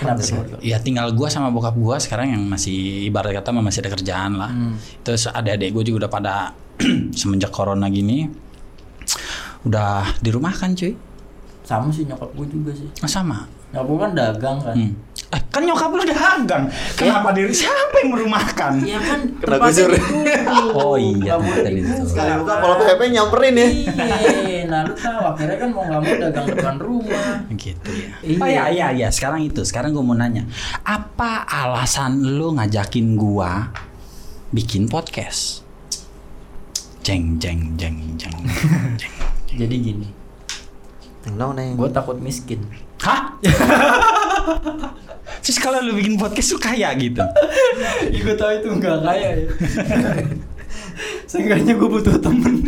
[0.00, 0.32] Kenapa sih?
[0.64, 4.48] Ya tinggal gua sama bokap gua sekarang yang masih ibarat kata masih ada kerjaan lah.
[5.04, 6.34] Terus adik-adik gue juga udah pada
[7.20, 8.24] semenjak corona gini
[9.68, 10.96] udah dirumahkan cuy.
[11.60, 12.88] Sama sih nyokap gue juga sih.
[13.04, 13.44] Ah, sama.
[13.70, 14.74] Nyokap gue kan dagang kan.
[14.74, 14.92] Hmm.
[15.30, 16.66] Eh, kan nyokap lu dagang.
[16.98, 18.82] Kenapa diri siapa yang merumahkan?
[18.82, 19.90] Iya kan Kena gusur.
[20.74, 21.38] Oh iya.
[22.02, 23.68] Sekali buka kalau PHP nyamperin ya.
[23.70, 27.46] Iya, nah lu tahu akhirnya kan mau nggak mau dagang depan rumah.
[27.54, 28.10] gitu ya.
[28.26, 28.38] Iya.
[28.42, 29.62] Oh iya iya iya, sekarang itu.
[29.62, 30.50] Sekarang gue mau nanya,
[30.82, 33.70] apa alasan lu ngajakin gua
[34.50, 35.62] bikin podcast?
[37.06, 38.34] Jeng jeng jeng jeng.
[38.98, 39.14] jeng.
[39.50, 40.08] Jadi gini,
[41.78, 42.89] gue takut miskin.
[43.00, 43.32] Hah?
[45.40, 47.24] Terus kalau lu bikin podcast lu kaya gitu.
[48.12, 49.46] ya gue tahu itu nggak kaya ya.
[51.24, 52.60] Seenggaknya gue butuh temen.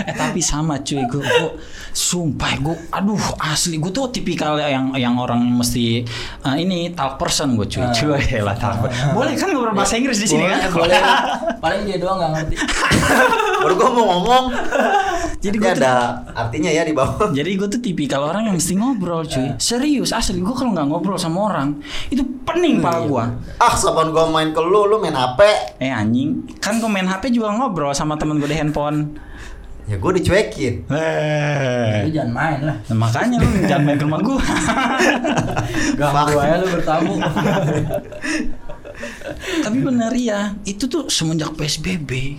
[0.00, 1.50] eh tapi sama cuy gue gue
[1.88, 6.02] sumpah gue aduh asli gue tuh tipikal yang yang orang mesti
[6.40, 7.90] eh, ini talk person gue cuy Ah.
[7.90, 9.12] cuy lah talk person.
[9.12, 10.98] boleh kan ngobrol bahasa Inggris di sini kan boleh.
[11.62, 12.54] Paling dia doang nggak ngerti.
[13.60, 14.44] Baru gua mau ngomong.
[15.38, 15.94] Jadi tuh- ada
[16.32, 17.30] artinya ya di bawah.
[17.30, 21.14] Jadi gue tuh tipikal orang yang mesti ngobrol cuy Serius asli gue kalau nggak ngobrol
[21.14, 23.24] sama orang Itu pening pala gue
[23.56, 25.38] Ah, saban gua main ke lu, lu main HP.
[25.78, 29.16] Eh anjing Kan gue main HP juga ngobrol sama temen gue di handphone
[29.88, 30.84] Ya gua dicuekin.
[30.84, 32.76] Lu Eh jangan main lah.
[32.92, 34.36] Nah, makanya lu jangan main ke rumah gue
[36.00, 37.16] Ganggu aja lu bertamu.
[39.64, 42.36] Tapi bener ya Itu tuh semenjak PSBB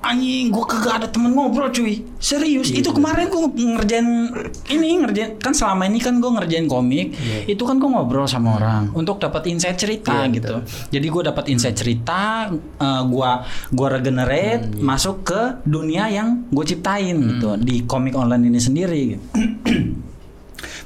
[0.00, 4.08] Anjing, gue kagak ada temen ngobrol cuy Serius, itu kemarin gue ngerjain
[4.72, 7.52] Ini ngerjain, kan selama ini kan gue ngerjain komik Iya.
[7.52, 10.56] Itu kan gue ngobrol sama orang Untuk dapat insight cerita Iya, gitu
[10.88, 13.44] Jadi gue dapat insight cerita eh, Gua
[13.76, 19.24] gua regenerate Masuk ke dunia yang gue ciptain gitu Di komik online ini sendiri gitu.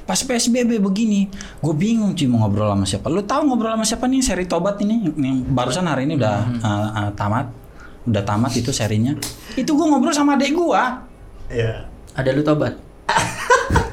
[0.05, 1.25] Pas PSBB begini,
[1.65, 3.09] gue bingung cuy mau ngobrol sama siapa.
[3.09, 6.89] Lu tahu ngobrol sama siapa nih seri Tobat ini yang barusan hari ini udah uh,
[6.93, 7.64] uh, tamat.
[8.05, 9.13] Udah tamat itu serinya.
[9.53, 11.01] Itu gue ngobrol sama adek gua.
[11.47, 11.85] Iya.
[12.13, 12.73] Ada lu tobat.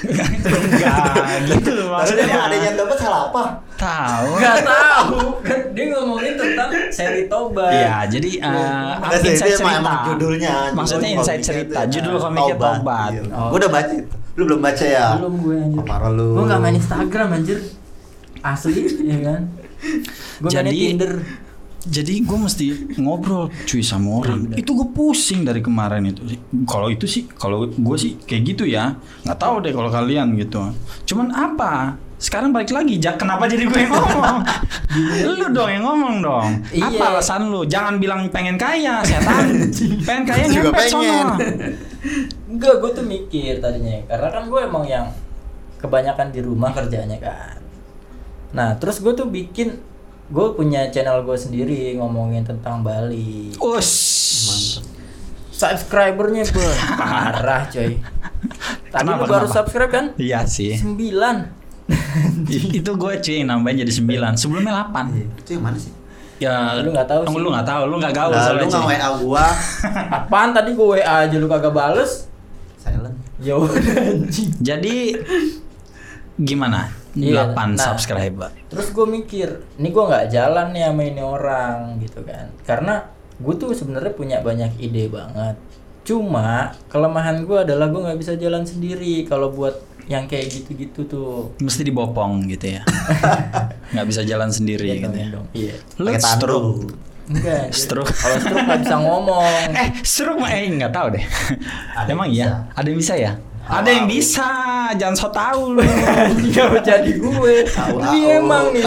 [0.00, 0.96] Enggak
[1.50, 2.48] gitu loh Maksudnya maksudnya.
[2.48, 3.44] ada yang dapat salah apa?
[3.76, 4.28] Tahu.
[4.38, 5.16] Gak tahu.
[5.40, 7.68] Kan dia ngomongin tentang seri tobat.
[7.68, 9.76] Iya, jadi uh, Enggak sih, insight emang, cerita.
[9.78, 10.54] emang judulnya.
[10.72, 11.78] Maksudnya Judul insight komiknya cerita.
[11.78, 13.10] itu, Judul eh, komiknya Tobat.
[13.12, 13.22] Iya.
[13.30, 13.48] Oh.
[13.48, 14.14] Gua udah baca itu.
[14.30, 15.06] Lu belum baca ya?
[15.18, 15.78] Belum gue anjir.
[15.78, 16.28] Oh, parah lu.
[16.32, 17.58] Gue gak main Instagram anjir.
[18.40, 18.72] Asli
[19.02, 19.42] ya kan.
[20.40, 21.12] Gue mainnya Jadi- Tinder.
[21.80, 22.66] Jadi gue mesti
[23.00, 24.52] ngobrol cuy sama orang.
[24.52, 26.20] Itu gue pusing dari kemarin itu.
[26.68, 29.00] Kalau itu sih, kalau gue sih kayak gitu ya.
[29.24, 30.60] Nggak tahu deh kalau kalian gitu.
[31.08, 31.96] Cuman apa?
[32.20, 34.44] Sekarang balik lagi, Jak, kenapa jadi gue yang ngomong?
[35.40, 36.50] lu dong yang ngomong dong.
[36.68, 37.08] Apa Iya.
[37.16, 37.64] alasan lu?
[37.64, 39.48] Jangan bilang pengen kaya, setan.
[40.06, 40.84] pengen kaya pengen.
[40.92, 41.40] sono.
[42.50, 45.06] Enggak, gue tuh mikir tadinya Karena kan gue emang yang
[45.80, 47.60] kebanyakan di rumah kerjanya kan
[48.50, 49.78] Nah, terus gue tuh bikin
[50.30, 53.90] Gue punya channel gue sendiri ngomongin tentang Bali Us.
[55.50, 57.98] Subscribernya ber parah coy
[58.88, 59.56] Tadi Kenapa, lu baru kenapa?
[59.60, 60.04] subscribe kan?
[60.16, 60.72] Iya sih.
[60.72, 61.60] 9
[62.72, 65.26] itu gue cuy nambahin jadi 9 Sebelumnya 8 Iya.
[65.36, 65.92] Itu yang mana sih?
[66.38, 67.36] Ya, Lu nggak tahu Oh, sih.
[67.36, 68.62] Lu nggak tahu, lu nggak gaul Nah, soalnya.
[68.62, 68.96] lu nggak cuy.
[68.96, 69.46] WA gua,
[70.16, 72.30] Apaan tadi gue WA aja lu kagak bales?
[72.76, 73.12] silent.
[73.36, 73.76] Ya udah
[74.08, 74.96] anjing Jadi
[76.38, 76.88] gimana?
[77.16, 77.76] Iya, 8 nah.
[77.76, 78.50] subscriber.
[78.70, 82.46] Terus gue mikir, ini gue nggak jalan nih sama ini orang gitu kan.
[82.62, 83.02] Karena
[83.34, 85.56] gue tuh sebenarnya punya banyak ide banget.
[86.06, 89.74] Cuma kelemahan gue adalah gue nggak bisa jalan sendiri kalau buat
[90.06, 91.54] yang kayak gitu-gitu tuh.
[91.58, 92.82] Mesti dibopong gitu ya.
[93.94, 95.28] nggak bisa jalan sendiri Iya gitu ya.
[95.30, 95.74] dong, Iya.
[95.98, 96.94] Lu stroke.
[97.30, 97.70] Enggak.
[97.86, 98.10] Stroke.
[98.10, 99.54] Kalau stroke nggak bisa ngomong.
[99.80, 101.24] Eh, stroke mah eh nggak tahu deh.
[101.94, 102.66] Ada Emang iya?
[102.74, 103.38] Ada yang bisa ya?
[103.62, 104.48] Ada yang bisa,
[104.94, 105.82] jangan so tau lu.
[105.82, 107.54] Nggak jadi gue.
[107.66, 108.84] Tahu, Ini emang nih.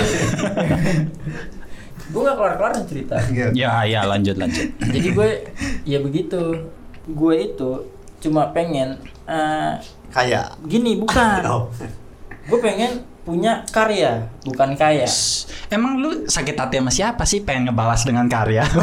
[2.10, 3.18] gue nggak kelar-kelar cerita.
[3.26, 3.48] Iya.
[3.54, 4.70] ya, ya lanjut lanjut.
[4.86, 5.30] jadi gue
[5.84, 6.70] ya begitu
[7.04, 7.72] gue itu
[8.20, 9.74] cuma pengen eh,
[10.08, 10.56] Kayak.
[10.64, 11.68] gini bukan Oh.
[12.46, 15.08] gue pengen punya karya bukan kaya
[15.68, 18.62] Emang lu sakit hati sama siapa sih pengen ngebalas dengan karya?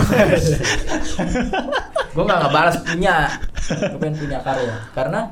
[2.10, 3.30] gue nggak ngebalas punya
[3.70, 5.30] gue pengen punya karya karena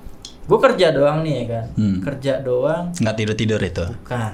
[0.48, 1.96] gue kerja doang nih ya kan Hmm.
[2.00, 3.84] kerja doang nggak tidur tidur itu.
[3.84, 4.32] bukan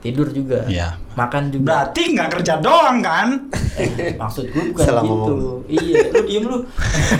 [0.00, 0.96] tidur juga Iya.
[1.12, 3.28] makan juga Berarti nggak kerja doang kan?
[3.76, 5.60] Eh, maksud gue bukan Salah gitu ngomong.
[5.68, 6.58] iya lu diem lu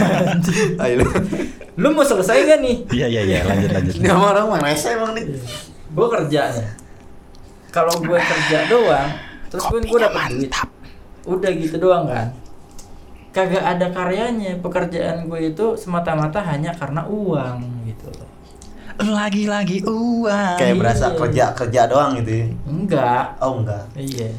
[0.81, 1.07] Ayo lu.
[1.77, 3.95] lu mau selesai gak nih Iya iya iya lanjut lanjut.
[3.95, 5.25] Ini sama orang mana rese emang nih.
[5.91, 6.67] gue kerja nih
[7.69, 9.09] kalau gue kerja doang
[9.47, 10.53] terus gue gue dapet duit
[11.23, 12.31] udah gitu doang kan
[13.31, 17.80] kagak ada karyanya pekerjaan gue itu semata-mata hanya karena uang
[19.01, 20.57] Lagi-lagi uang.
[20.61, 21.17] Kayak berasa Iya.
[21.17, 22.31] kerja kerja doang gitu.
[22.31, 22.47] ya.
[22.69, 23.85] enggak Oh enggak.
[23.97, 24.31] Iya.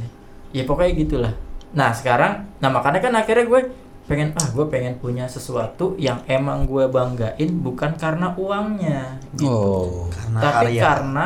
[0.52, 1.34] Ya pokoknya gitulah.
[1.72, 3.62] Nah sekarang, nah makanya kan akhirnya gue
[4.06, 9.48] pengen ah gue pengen punya sesuatu yang emang gue banggain bukan karena uangnya, gitu.
[9.48, 10.12] Oh.
[10.12, 10.82] Karena tapi karya.
[10.84, 11.26] karena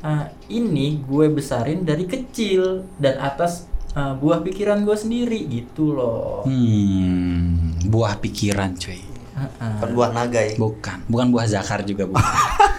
[0.00, 6.48] uh, ini gue besarin dari kecil dan atas uh, buah pikiran gue sendiri gitu loh.
[6.48, 8.96] Hmm, buah pikiran cuy.
[9.32, 9.72] Heeh.
[9.76, 10.54] Bukan buah naga ya.
[10.56, 12.24] Bukan, bukan buah zakar juga bukan.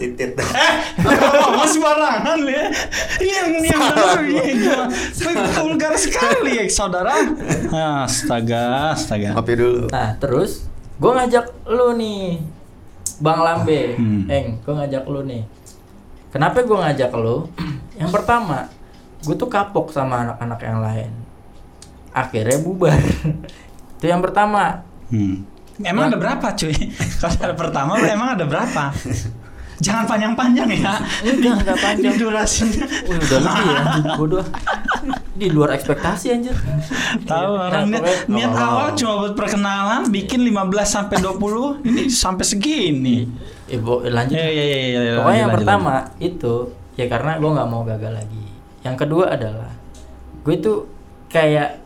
[0.00, 0.32] Titit.
[1.04, 2.64] Ngomong sembarangan ya.
[3.20, 4.44] Yang yang benar ya.
[5.54, 7.12] Vulgar sekali ya, saudara.
[8.04, 9.36] Astaga, astaga.
[9.36, 9.82] Kopi dulu.
[9.92, 10.64] Nah terus
[10.96, 12.40] gue ngajak lu nih,
[13.20, 14.24] Bang Lambe, Hmm.
[14.28, 15.44] Eng, gue ngajak lu nih.
[16.32, 17.48] Kenapa gue ngajak lu?
[17.96, 18.68] Yang pertama,
[19.20, 21.10] gue tuh kapok sama anak-anak yang lain.
[22.10, 22.96] Akhirnya bubar.
[24.00, 24.80] Itu yang pertama.
[25.12, 25.44] Hmm.
[25.82, 26.74] Emang ada berapa cuy?
[27.22, 28.92] Kalau pertama emang ada berapa?
[29.80, 30.92] Jangan panjang-panjang ya.
[31.24, 32.12] Enggak, enggak panjang.
[32.12, 32.84] Ini durasinya.
[33.08, 34.44] Udah lebih ya, bodoh.
[35.32, 36.52] Di luar ekspektasi anjir.
[37.24, 38.60] Tahu Nah, orang niat, pokoknya- niat Oh.
[38.60, 43.24] awal cuma buat perkenalan, bikin 15 sampai 20, ini sampai segini.
[43.66, 44.36] Eh, bo- lanjut.
[44.36, 45.00] Ya ya ya ya.
[45.16, 46.54] Pokoknya lanjut, yang lanjut, pertama itu
[46.94, 48.44] ya karena gue nggak mau gagal lagi.
[48.84, 49.72] Yang kedua adalah
[50.44, 50.72] gue itu
[51.26, 51.79] kayak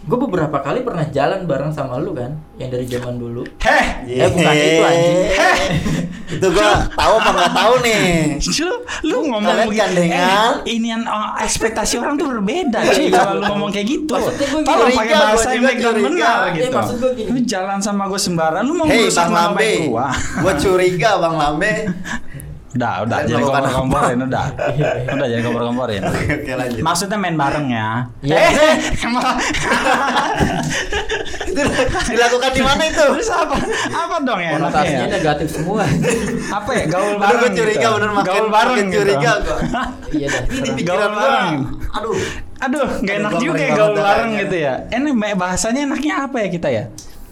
[0.00, 3.44] gue beberapa kali pernah jalan bareng sama lu kan, yang dari zaman dulu.
[3.60, 5.18] Heh, Eh, bukan itu, anjing.
[5.30, 5.58] Heh.
[6.30, 8.00] Itu gua tahu apa nggak tahu nih.
[8.40, 9.82] lu lu ngomong Kalian begitu.
[9.82, 10.52] gandengan.
[10.62, 14.14] Eh, ini yang oh, ekspektasi orang tuh berbeda cuy kalau lu ngomong kayak gitu.
[14.14, 14.30] Gue
[14.62, 16.78] curiga, pakai bahasa yang baik dan benar Eh, gitu.
[17.12, 17.28] gini.
[17.28, 19.70] Lu jalan sama gue sembarangan, lu mau merusak Bang nama Lambe,
[20.40, 21.70] gua curiga Bang Lambe.
[22.70, 23.74] Udah, udah, Kalian jangan melakukan apa?
[23.74, 24.46] kompor-komporin, udah.
[25.18, 26.00] Udah, jangan kompor-komporin.
[26.10, 26.80] Oke, oke lanjut.
[26.80, 27.88] Maksudnya main bareng ya?
[28.22, 28.36] Iya.
[28.38, 28.74] Eh,
[29.10, 29.36] malah
[31.42, 31.60] Itu
[32.06, 33.04] dilakukan di mana itu?
[33.10, 33.56] terus apa?
[33.90, 34.50] Apa dong ya?
[34.54, 35.10] Konotasinya ya?
[35.10, 35.82] negatif semua.
[36.48, 36.84] Apa ya?
[36.86, 37.40] Gaul Aduh, bareng.
[37.40, 37.94] gua curiga gitu.
[37.98, 38.98] bener makin Gaul bareng makin gitu.
[39.02, 39.56] curiga gua.
[40.12, 40.42] iya dah.
[40.46, 40.74] Ini serah.
[40.78, 41.54] pikiran Gaul bareng.
[41.90, 42.14] Aduh.
[42.60, 44.74] Aduh, gak enak juga ya gaul bareng gitu ya.
[44.92, 46.84] Ini bahasanya enaknya apa ya kita ya?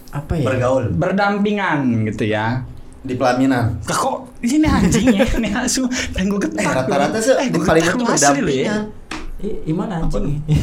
[0.09, 0.45] Apa ya?
[0.49, 2.65] Bergaul Berdampingan gitu ya.
[3.01, 3.79] Di pelaminan.
[3.81, 6.73] Kok ini anjing ya, ini asu dan gue Eh, getak.
[6.83, 8.05] rata-rata sih eh, di lu ya.
[8.05, 8.81] berdampingan.
[9.39, 10.43] Eh, Iman anjing.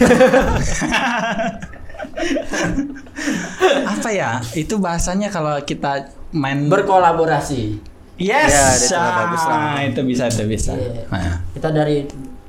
[3.86, 4.40] Apa ya?
[4.52, 7.80] Itu bahasanya kalau kita main Berkolaborasi.
[8.16, 9.76] Yes, Ya, itu ah, bagus lah.
[9.84, 10.72] itu bisa, itu bisa.
[10.72, 11.04] Iya.
[11.06, 12.00] Nah, Kita dari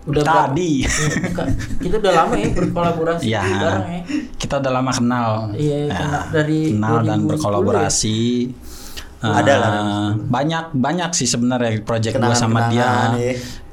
[0.08, 1.48] udah berapa- tadi Bukan.
[1.78, 3.42] kita udah lama ya berkolaborasi Iya.
[3.44, 4.02] bareng ya.
[4.40, 5.32] kita udah lama kenal.
[5.52, 7.36] Iya, Ya, kenal dari kenal dan 2010
[9.18, 12.86] Ada lah, Eh, banyak banyak sih sebenarnya project gua sama dia.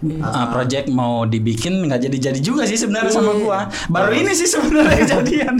[0.06, 0.20] Ya.
[0.20, 3.18] Eh, project mau dibikin nggak jadi-jadi juga sih sebenarnya Iya.
[3.18, 3.58] sama gua.
[3.88, 5.54] Baru ini sih sebenarnya kejadian.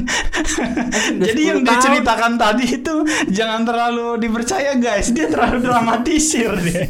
[1.25, 1.73] jadi yang 10 tahun.
[1.77, 2.95] diceritakan tadi itu
[3.31, 5.11] jangan terlalu dipercaya guys.
[5.11, 6.85] Dia terlalu dramatisir dia.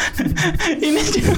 [0.86, 1.34] ini juga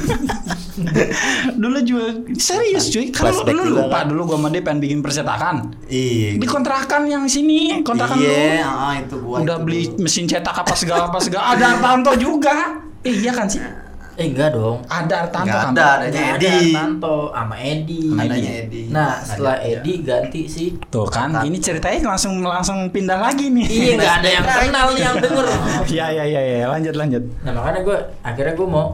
[1.55, 3.13] dulu juga serius cuy.
[3.13, 4.11] Kalau lu juga lupa kan.
[4.11, 5.57] dulu gua sama dia pengen bikin persetakan.
[5.87, 6.41] Iya.
[6.41, 8.27] Di kontrakan yang sini, kontrakan lu.
[8.27, 10.03] Iya, ah, itu gua Udah itu beli dulu.
[10.07, 11.55] mesin cetak apa segala apa segala.
[11.55, 12.83] Ada Artanto juga.
[13.03, 13.59] Eh, iya kan sih?
[14.13, 14.85] Eh enggak dong.
[14.87, 15.73] Ada Artanto Nggak kan?
[15.73, 16.47] ada, adanya Edi.
[16.47, 18.01] Ada Tanto sama Edi.
[18.13, 18.81] Adanya Edi.
[18.89, 19.81] Nah, setelah Ada.
[19.81, 20.69] Edi ganti sih.
[20.87, 23.67] Tuh kan, ini ceritanya langsung langsung pindah lagi nih.
[23.67, 25.47] Iya, nggak ada yang kenal nih yang denger.
[25.93, 27.23] Iya iya iya iya, lanjut lanjut.
[27.41, 28.87] Nah, makanya gue akhirnya gue mau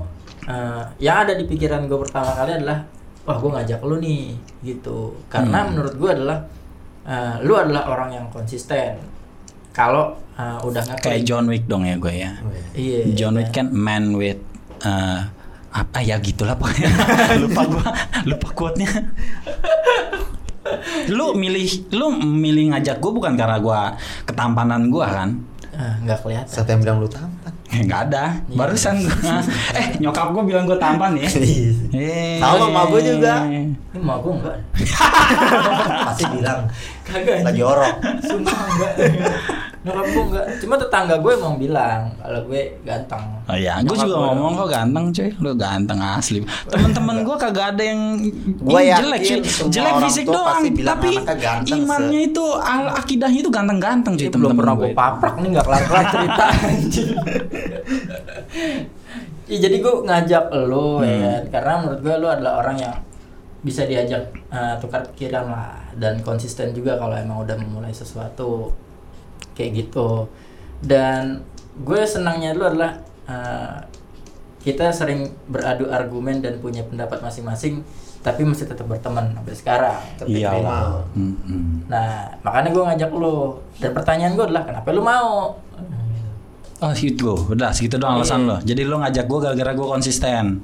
[0.44, 2.78] eh, yang ada di pikiran gue pertama kali adalah
[3.26, 5.18] wah gue ngajak lu nih gitu.
[5.26, 5.74] Karena Hmm.
[5.74, 6.38] menurut gue adalah
[7.04, 8.96] eh, lu adalah orang yang konsisten.
[9.74, 10.82] Kalau eh, udah.
[10.98, 12.32] Kayak John Wick dong ya gue ya.
[12.72, 13.14] Iya.
[13.14, 14.38] John Wick kan man with
[14.80, 15.20] eh,
[15.70, 16.90] apa ya gitulah pokoknya.
[17.42, 17.86] lupa gua,
[18.24, 18.88] lupa quote-nya.
[21.08, 25.30] lu milih lu milih ngajak gue bukan karena gua ketampanan gua kan
[25.70, 26.50] Ah, nggak kelihatan.
[26.50, 27.54] Siapa yang bilang lu tampan?
[27.70, 28.56] Eh, nggak ada Iya.
[28.58, 29.38] barusan gua
[29.78, 33.34] eh nyokap gua bilang gua tampan ya eh Sama emak gua juga.
[33.46, 34.56] Ini mau gue enggak.
[36.10, 36.66] Pasti bilang
[37.00, 37.46] Kagak.
[37.46, 37.94] lagi orok.
[38.20, 38.92] Sumpah enggak.
[39.88, 40.44] Nyokap gue enggak.
[40.58, 43.24] Cuma tetangga gue emang bilang kalau gue ganteng.
[43.42, 46.38] Oh iya, gue juga ngomong kok ganteng cuy, lu ganteng asli.
[46.68, 48.00] Temen-temen gue kagak ada yang
[48.60, 51.10] yakin jelek cuy, jelek fisik doang, tapi
[51.66, 54.84] imannya itu al akidahnya itu ganteng-ganteng cuy Ini belum pernah gue.
[54.84, 57.10] gue paprak nih nggak kelar-kelar cerita anjing.
[59.48, 61.24] Ya, jadi gue ngajak lo ya Hmm.
[61.24, 62.94] kan karena menurut gue lo adalah orang yang
[63.58, 68.68] bisa diajak eh, tukar pikiran lah dan konsisten juga kalau emang udah memulai sesuatu
[69.58, 70.30] kayak gitu
[70.80, 71.42] dan
[71.76, 73.76] gue senangnya lo adalah eh,
[74.58, 77.82] kita sering beradu argumen dan punya pendapat masing-masing
[78.18, 81.02] tapi masih tetap berteman sampai sekarang Tapi Iya lah.
[81.14, 81.86] Mm-mm.
[81.86, 85.54] nah makanya gue ngajak lu dan pertanyaan gue adalah kenapa lu mau
[86.78, 88.50] Oh gitu, udah segitu doang alasan Iya.
[88.54, 88.56] lo.
[88.62, 90.62] Jadi lo ngajak gue gara-gara gue konsisten.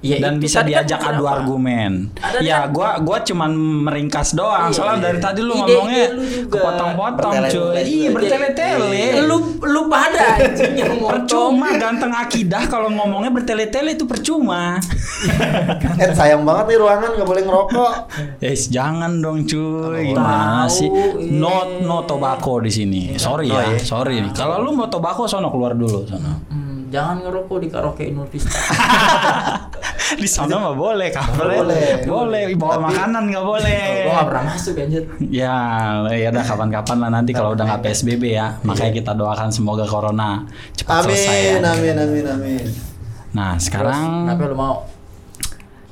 [0.00, 2.08] Ya, dan itu bisa kan diajak adu argumen.
[2.16, 3.52] Ada ya, kan- gua gua cuman
[3.84, 4.68] meringkas doang.
[4.68, 5.04] Iya, Soalnya iya.
[5.04, 6.04] dari tadi lu Ide-ide ngomongnya
[6.48, 7.60] kepotong-potong, cuy.
[7.60, 9.04] Bertele-tele Iya, bertele-tele.
[9.22, 14.80] lu lu pada anjing yang motong Percuma ganteng akidah kalau ngomongnya bertele-tele itu percuma.
[16.00, 17.92] Eh sayang banget nih ruangan nggak boleh ngerokok.
[18.40, 20.10] Eh, jangan dong cuy.
[20.10, 20.88] Gimana sih?
[20.88, 21.28] iya.
[21.30, 23.02] No no tobacco di sini.
[23.14, 23.78] Sorry No, ya, ya.
[23.78, 24.32] sorry nih.
[24.32, 26.40] Kalau lu mau tobacco sono keluar dulu sono.
[26.48, 28.48] Hmm, jangan ngerokok di karaoke Inul Vista
[30.12, 32.02] di sana mah boleh cover Boleh.
[32.02, 35.54] boleh bawa Tapi- makanan nggak boleh gue gak pernah masuk anjir Ya,
[36.08, 38.58] ya udah kapan-kapan lah nanti kalau udah nggak PSBB ya.
[38.62, 40.42] Makanya kita doakan semoga corona
[40.72, 41.38] cepat selesai.
[41.38, 41.50] ya.
[41.60, 42.64] Amin, amin, amin, amin.
[43.30, 44.74] Nah, sekarang Terus, kenapa lu mau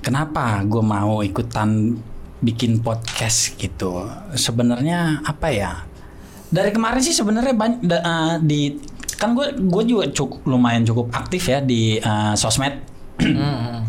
[0.01, 1.95] kenapa gue mau ikutan
[2.39, 4.07] bikin podcast gitu?
[4.33, 5.73] Sebenarnya apa ya?
[6.49, 8.61] Dari kemarin sih sebenarnya banyak da- eh, di
[9.15, 12.75] kan gue gue juga cukup lumayan cukup aktif ya di eh, sosmed.
[13.19, 13.83] Hmm.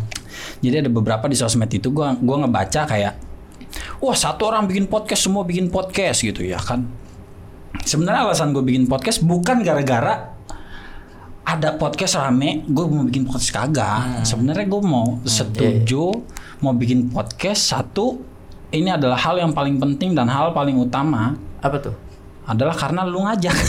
[0.60, 3.14] Jadi ada beberapa di sosmed itu gua gua ngebaca kayak
[4.00, 6.86] wah satu orang bikin podcast semua bikin podcast gitu ya kan.
[7.80, 10.36] Sebenarnya alasan gue bikin podcast bukan gara-gara
[11.46, 14.26] ada podcast rame, gue mau bikin podcast kagak.
[14.26, 16.12] Sebenarnya gue mau setuju
[16.60, 18.20] mau bikin podcast satu
[18.70, 22.09] ini adalah hal yang paling penting dan hal paling utama apa tuh
[22.46, 23.56] adalah karena lu ngajak.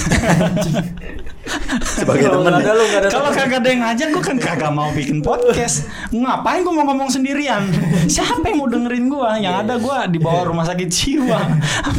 [1.81, 2.73] Sebagai nggak ada ya.
[2.73, 5.87] lu nggak ada Kalau kagak ada yang ngajak, gue kan kagak mau bikin podcast.
[6.09, 7.65] Ngapain gue mau ngomong sendirian?
[8.05, 9.29] Siapa yang mau dengerin gue?
[9.41, 11.39] Yang ada gue di bawah rumah sakit jiwa.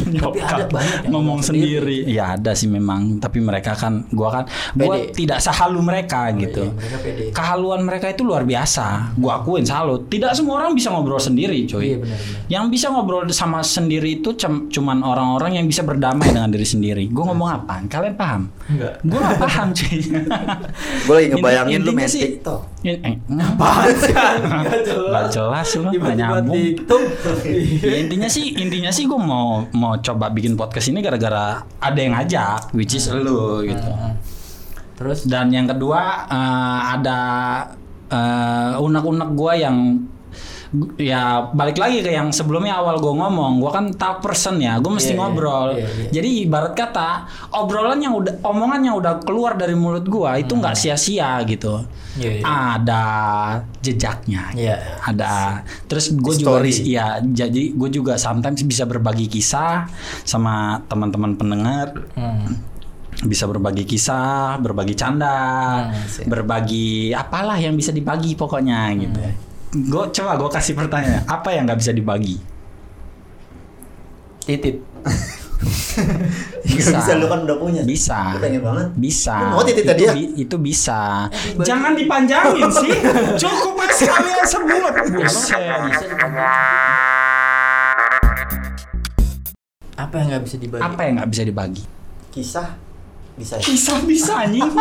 [0.09, 2.07] Nyokap ada banyak yang ngomong sendiri.
[2.07, 3.19] Ya ada sih memang.
[3.19, 5.15] Tapi mereka kan, gue kan, gue Pede.
[5.15, 6.69] tidak sehalu mereka gitu.
[6.69, 9.15] Iya, mereka pede Kehaluan mereka itu luar biasa.
[9.17, 10.07] Gue akuin salut.
[10.07, 11.83] Tidak semua orang bisa ngobrol sendiri, cuy.
[11.83, 16.49] iya benar-benar Yang bisa ngobrol sama sendiri itu cum- cuman orang-orang yang bisa berdamai dengan
[16.49, 17.05] diri sendiri.
[17.07, 17.79] Gue ngomong apa?
[17.85, 18.49] Kalian paham?
[18.65, 19.97] enggak Gue gak paham cuy.
[21.05, 22.61] Gue lagi ngebayangin lu intinya main sih- TikTok.
[22.83, 24.11] Ya, eh, apaan sih
[25.07, 26.63] Gak jelas lu, gak nyambung.
[27.79, 32.11] Ya, intinya sih, intinya sih gue mau mau coba bikin podcast ini gara-gara ada yang
[32.11, 33.87] ngajak, which is lu gitu.
[34.93, 37.19] terus Dan yang kedua eh, ada
[38.07, 39.77] eh, unek-unek gue yang
[40.97, 44.89] ya balik lagi ke yang sebelumnya awal gue ngomong gue kan talk person ya gue
[44.89, 46.07] mesti Iya, iya, ngobrol iya, iya.
[46.09, 47.09] jadi ibarat kata
[47.53, 52.41] obrolan yang udah omongan yang udah keluar dari mulut gue itu nggak sia-sia gitu Iya,
[52.41, 52.43] iya.
[52.77, 53.03] ada
[53.81, 54.77] jejaknya Iya.
[54.99, 59.85] ada terus gue juga ya jadi gue juga sometimes bisa berbagi kisah
[60.25, 62.49] sama teman-teman pendengar Hmm.
[63.23, 69.21] bisa berbagi kisah, berbagi canda, Hmm, berbagi apalah yang bisa dibagi pokoknya gitu.
[69.73, 72.37] Gue coba gue kasih pertanyaan, apa yang nggak bisa dibagi?
[74.43, 74.75] titit
[76.63, 77.81] Gak bisa lu kan udah punya.
[77.87, 78.35] Bisa.
[78.35, 78.87] Lu pengen banget.
[78.97, 79.35] Bisa.
[79.39, 80.11] Lu mau titik itu, tadi ya?
[80.11, 81.31] bi- itu bisa.
[81.31, 81.63] dibagi.
[81.63, 82.91] Jangan dipanjangin sih.
[83.39, 84.93] Cukup aja sekalian sebut.
[85.15, 85.55] Bisa
[89.93, 91.83] apa yang nggak bisa dibagi Apa yang nggak bisa dibagi?
[92.33, 92.67] Kisah
[93.33, 93.53] bisa.
[93.57, 93.63] ya?
[93.63, 94.67] Kisah bisa anjing.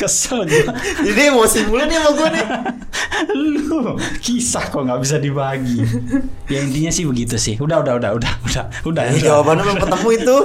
[0.00, 0.64] Kesel gue.
[1.04, 2.46] Jadi emosi mulu nih sama gue nih.
[3.36, 5.84] lu kisah kok nggak bisa dibagi
[6.48, 9.20] ya intinya sih begitu sih udah udah udah udah udah udah, udah.
[9.20, 10.36] jawabannya belum ketemu itu.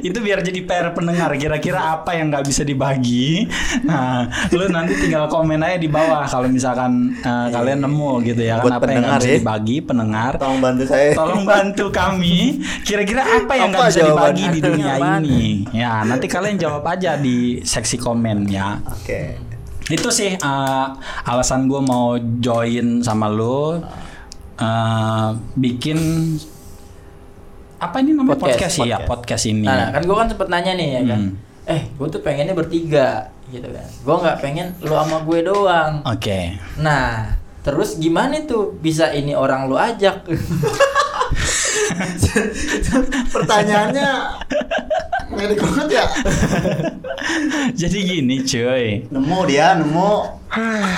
[0.00, 3.48] Itu biar jadi PR pendengar kira-kira apa yang nggak bisa dibagi
[3.82, 8.60] nah lu nanti tinggal komen aja di bawah kalau misalkan uh, kalian nemu gitu ya
[8.60, 9.38] kan Buat apa yang nggak bisa ya.
[9.40, 11.10] dibagi pendengar Tolong bantu saya.
[11.16, 15.40] tolong bantu kami kira-kira apa yang nggak bisa dibagi di dunia ini
[15.72, 19.38] ya nanti kalian jawab aja di seksi komen ya Oke.
[19.86, 20.86] itu sih uh,
[21.22, 23.78] alasan gue mau join sama lo
[24.58, 25.98] uh, bikin
[27.80, 29.08] apa ini namanya podcast, Podcast, ya podcast.
[29.08, 31.20] podcast ini Nah, kan gue kan sempet nanya nih ya kan.
[31.32, 31.32] Hmm.
[31.64, 33.86] Eh, gue tuh pengennya bertiga gitu kan.
[34.04, 36.04] Gue nggak pengen lu sama gue doang.
[36.04, 36.40] oke
[36.76, 40.28] Nah, terus gimana tuh bisa ini orang lu ajak?
[43.34, 44.10] Pertanyaannya
[45.40, 46.04] ngedek banget ya.
[47.80, 50.12] jadi gini cuy Nemu dia, nemu.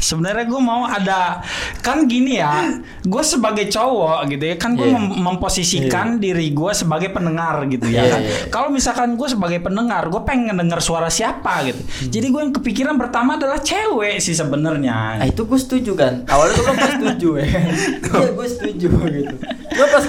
[0.00, 1.44] sebenarnya gue mau ada
[1.80, 4.96] kan gini ya gue sebagai cowok gitu ya kan gue Iya.
[4.96, 8.36] mem- memposisikan diri gue sebagai pendengar gitu ya Iya, kan iya.
[8.48, 12.08] kalau misalkan gue sebagai pendengar gue pengen denger suara siapa gitu Hmm.
[12.10, 16.24] jadi gue yang kepikiran pertama adalah cewek sih sebenarnya Nah, itu gue setuju kan.
[16.24, 17.46] Awalnya gue kan setuju ya.
[18.14, 19.34] Iya, gue setuju gitu.
[19.70, 20.04] Gue pas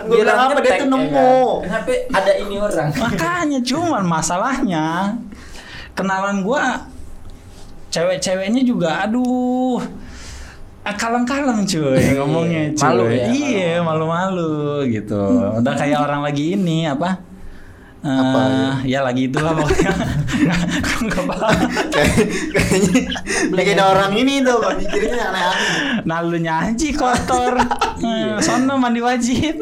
[0.00, 1.12] Kan gua bilang apa, dia tuh ya nemu.
[1.12, 1.64] kan.
[1.68, 2.88] Kenapa ada ini orang?
[3.04, 4.86] Makanya cuman masalahnya
[5.92, 6.88] kenalan gua
[7.92, 9.82] cewek-ceweknya juga aduh
[10.90, 12.82] kaleng-kaleng cuy ngomongnya cuy.
[12.82, 15.22] Malu ya, iya, malu-malu gitu.
[15.60, 17.20] Udah kayak orang lagi ini apa?
[18.00, 18.42] Eh, Apa,
[18.82, 19.92] ya lagi itulah pokoknya.
[20.80, 21.52] Gua nggak paham.
[21.90, 23.12] Kayak-
[23.52, 25.68] kayaknya orang ini tuh kok mikirnya aneh-aneh
[26.02, 27.60] Nah lu nyaji kotor.
[28.00, 29.60] Eh, Sono mandi wajib.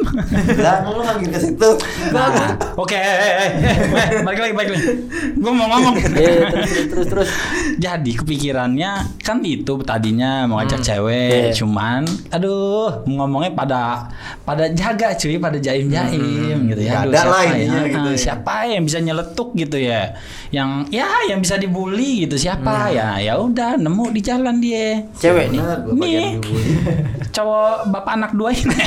[0.55, 1.69] lah lu ngambil ke situ
[2.09, 3.75] Nah, Oke, eh, eh, eh, eh,
[4.23, 4.87] balik lagi, balik lagi.
[5.35, 5.99] Gue mau ngomong.
[5.99, 7.29] Eh, terus terus terus.
[7.75, 11.53] Jadi kepikirannya kan itu tadinya mau ngajak cewek, Iya.
[11.53, 14.07] cuman aduh ngomongnya pada
[14.41, 17.03] pada jaga cuy, pada jaim-jaim gitu ya.
[17.03, 17.83] Nggak Aduh, ada lah siapa intinya ya?
[17.85, 18.19] gitu Ah, ya.
[18.29, 20.13] Siapa yang bisa nyeletuk gitu ya?
[20.53, 23.17] Yang ya yang bisa dibully gitu siapa ya?
[23.17, 25.01] Ya udah nemu di jalan dia.
[25.17, 25.61] Cewek nih.
[25.97, 26.37] Nih.
[27.35, 28.69] Cowok bapak anak dua ini.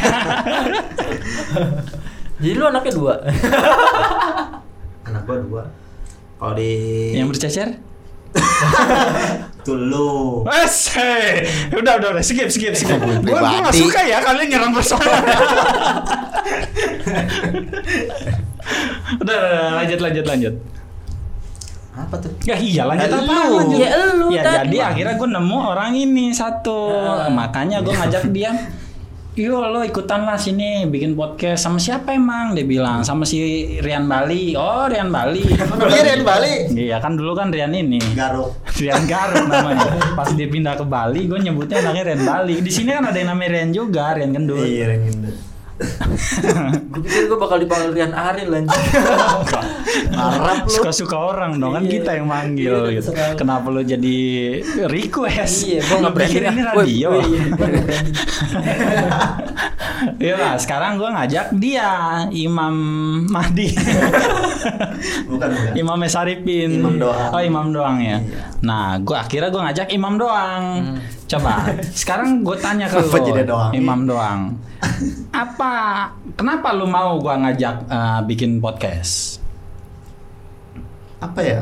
[2.42, 3.14] Jadi lu anaknya dua.
[5.10, 5.62] anak gua dua
[6.38, 6.70] kalau di
[7.18, 7.82] yang bercecer?
[9.62, 11.46] tuh lu Wes, hey.
[11.70, 12.98] udah udah udah skip skip skip.
[12.98, 15.22] Gue gue gak suka ya kalian nyerang persoalan.
[19.18, 20.54] Udah, udah, udah, lanjut lanjut lanjut.
[21.92, 23.32] apa tuh Ya iya lanjut Eh, apa?
[23.44, 23.52] lu.
[23.54, 23.76] Lanjut.
[23.76, 24.56] Ya, lu Ya tadi.
[24.56, 27.28] jadi akhirnya gue nemu orang ini satu, Ah.
[27.28, 28.52] makanya gue ngajak dia.
[29.32, 33.40] Yo lo ikutan lah sini bikin podcast sama siapa emang dia bilang sama si
[33.78, 34.52] Rian Bali.
[34.52, 35.40] Oh Rian Bali.
[35.88, 37.96] Iya Rian Bali Iya kan dulu kan Rian ini.
[38.12, 39.88] garuk Rian Garut namanya.
[40.12, 42.56] Pas dia pindah ke Bali, gue nyebutnya anaknya Rian Bali.
[42.58, 44.60] Di sini kan ada yang namanya Rian juga, Rian Gendut.
[44.62, 45.36] iya Rian Gendut
[46.88, 48.72] Gue pikir gue bakal dipanggil Rian Aril lanjut.
[50.12, 51.92] Lu Suka-suka orang dong kan Iya.
[51.92, 53.10] kita yang manggil Iya, gitu.
[53.34, 54.16] Kenapa lu jadi
[54.86, 55.56] request?
[55.64, 56.12] Iya, gue pikir
[56.42, 56.44] branding.
[56.48, 57.08] ini radio.
[57.16, 57.42] Iya.
[60.18, 62.74] Iya lah, sekarang gue ngajak dia Imam
[63.30, 63.70] Mahdi.
[65.30, 66.82] bukan bukan Imam Saripin.
[66.82, 67.30] Imam doang.
[67.30, 68.18] Oh Imam doang ya.
[68.18, 68.42] Iya.
[68.66, 70.62] Nah, gue akhirnya gue ngajak Imam doang.
[71.30, 73.70] Coba, sekarang gue tanya ke lu, jadi doang?
[73.78, 74.58] Imam doang.
[75.30, 76.10] Apa?
[76.34, 79.42] Kenapa lu mau gue ngajak eh, bikin podcast?
[81.22, 81.60] apa ya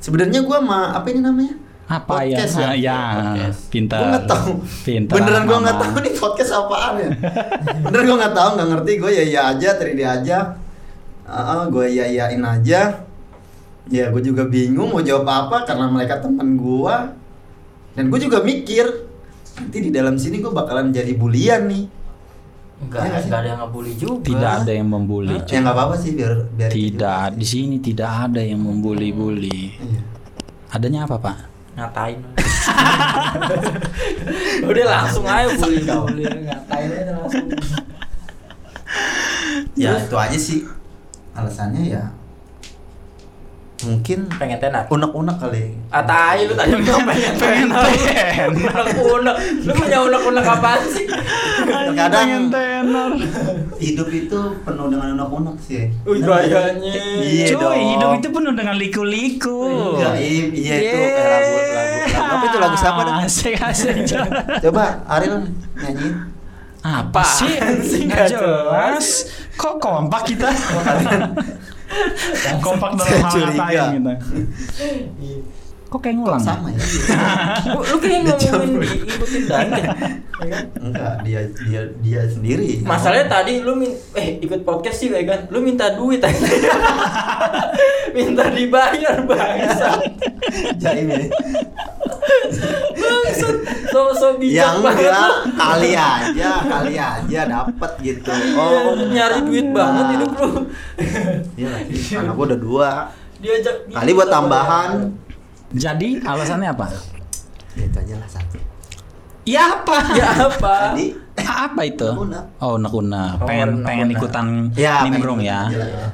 [0.00, 1.54] sebenarnya gua mah apa ini namanya
[1.90, 2.70] Apa Podcast ya?
[2.72, 2.74] ya?
[2.78, 3.60] ya, Podcast.
[3.68, 3.98] pintar.
[3.98, 4.52] Gue nggak tahu.
[4.86, 5.14] Pintar.
[5.18, 7.10] Beneran gue nggak tahu nih podcast apaan ya.
[7.84, 8.92] Beneran gue nggak tahu, nggak ngerti.
[9.02, 10.38] Gue ya iya aja, tadi dia aja.
[11.26, 12.80] Ah, gue iya iyain aja.
[13.90, 16.96] Ya gue juga bingung mau jawab apa karena mereka teman gue.
[17.92, 18.86] Dan gue juga mikir
[19.58, 21.84] nanti di dalam sini gue bakalan jadi bulian nih.
[22.82, 24.24] Enggak, enggak ada yang ngebully juga.
[24.26, 25.36] Tidak ada yang membuli.
[25.46, 29.62] Ya nggak apa-apa sih biar biar Tidak, di sini tidak ada yang membuli-buli.
[29.78, 30.00] Iya.
[30.72, 31.51] Adanya apa, Pak?
[31.76, 32.20] Ngatain.
[34.70, 37.48] Udah langsung aja bully bully ngatain aja langsung.
[39.76, 40.64] Ya itu aja sih.
[41.32, 42.12] Alasannya ya
[43.82, 45.74] mungkin pengen tenar unek-unek kali.
[45.88, 51.06] ah tai lu tadi bilang pengen tenar unek unek lu punya unek unek apaan sih
[51.62, 53.10] Terkadang tenor.
[53.76, 55.90] hidup itu penuh dengan unek-unek sih.
[56.02, 56.42] Wih, Bener nggak?
[56.48, 56.92] gayanya.
[57.18, 57.74] Iya Cuy, dong.
[57.88, 59.58] hidup itu penuh dengan liku-liku.
[59.94, 62.32] Enggak, iya, iya itu kayak lagu lagu lagu.
[62.32, 63.14] Apa itu lagu siapa dah?
[63.20, 63.94] Asik asik.
[64.60, 65.42] Coba Ariel
[65.76, 66.14] nyanyiin.
[66.82, 67.54] Apa sih?
[67.80, 69.06] sih, nggak jelas.
[69.54, 70.50] Kok kompak kita?
[72.60, 73.52] Kompak dalam hal curiga.
[73.52, 74.14] ngatain kita.
[75.92, 76.40] Kok kayak ngulang?
[76.40, 76.46] ya?
[76.56, 76.80] Sama ya.
[77.68, 79.84] lu, lu kayak ngomongin di- ikutin ya kan?
[80.80, 82.80] Enggak, dia dia dia sendiri.
[82.80, 85.52] Masalahnya tadi lu min eh ikut podcast sih kan?
[85.52, 86.32] Lu minta duit aja.
[88.16, 90.00] minta dibayar bangsa.
[90.80, 91.28] Jaim ya.
[92.96, 93.56] Bangsat.
[93.92, 98.32] So so bijak Ya banget enggak, kali aja, kali aja dapat gitu.
[98.56, 100.50] Oh, nyari duit banget hidup lu.
[101.60, 101.94] Iya, lagi.
[102.16, 102.90] anak gua udah dua.
[103.42, 105.12] Diajak Kali buat tambahan.
[105.74, 106.86] Jadi alasannya apa?
[107.72, 108.56] Ya itu aja lah satu.
[109.42, 109.96] Ya apa?
[110.12, 110.74] Ya apa?
[110.92, 111.06] Jadi
[111.42, 112.06] apa itu?
[112.06, 112.44] Unek-unek.
[112.60, 113.30] Oh, unek-unek.
[113.34, 113.86] Oh, Pengen unek-unek.
[113.88, 115.60] pengen ikutan Ya, nimbrung pengen ya.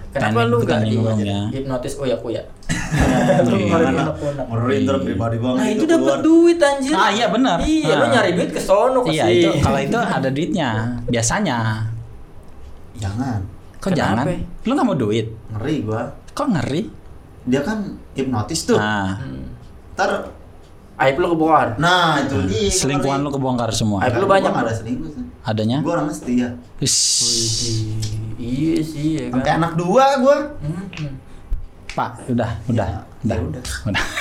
[0.08, 1.40] Kenapa Pengen lu ikutan gak di nimbrung ya.
[1.50, 2.42] hipnotis oh ya kuya?
[4.48, 6.92] Ngerinder pribadi banget Nah itu dapat duit anjir.
[6.92, 7.56] Ah, iya, benar.
[7.60, 8.10] Iya, lu Ah.
[8.10, 9.36] nyari duit ke sono ke Iya, sini.
[9.36, 10.70] itu kalau itu ada duitnya.
[11.04, 11.58] Biasanya.
[12.96, 13.40] Jangan.
[13.78, 13.98] Kok Kenapa?
[14.24, 14.24] jangan?
[14.64, 15.26] Lu nggak mau duit?
[15.52, 16.02] Ngeri gua.
[16.32, 16.82] Kok ngeri?
[17.44, 17.78] Dia kan
[18.12, 18.74] hipnotis tuh.
[18.74, 19.47] Nah, Hmm.
[19.98, 20.30] Ntar
[20.98, 21.78] Aib lu kebongkar.
[21.78, 22.70] nah itu dia.
[22.70, 24.02] selingkuhan lu kebongkar semua.
[24.02, 25.26] Aib lu banyak, ada selingkuh sih.
[25.46, 25.78] Adanya?
[25.82, 26.48] Gua orangnya setia.
[26.78, 26.98] Wis.
[28.38, 29.42] Iya sih ya kan.
[29.42, 30.38] Sampai anak dua gua.
[30.58, 31.18] Hmm.
[31.98, 32.86] Pak, udah, udah.
[32.86, 33.34] Ya, Udah.
[33.34, 33.62] Ya udah.
[33.84, 34.04] Udah.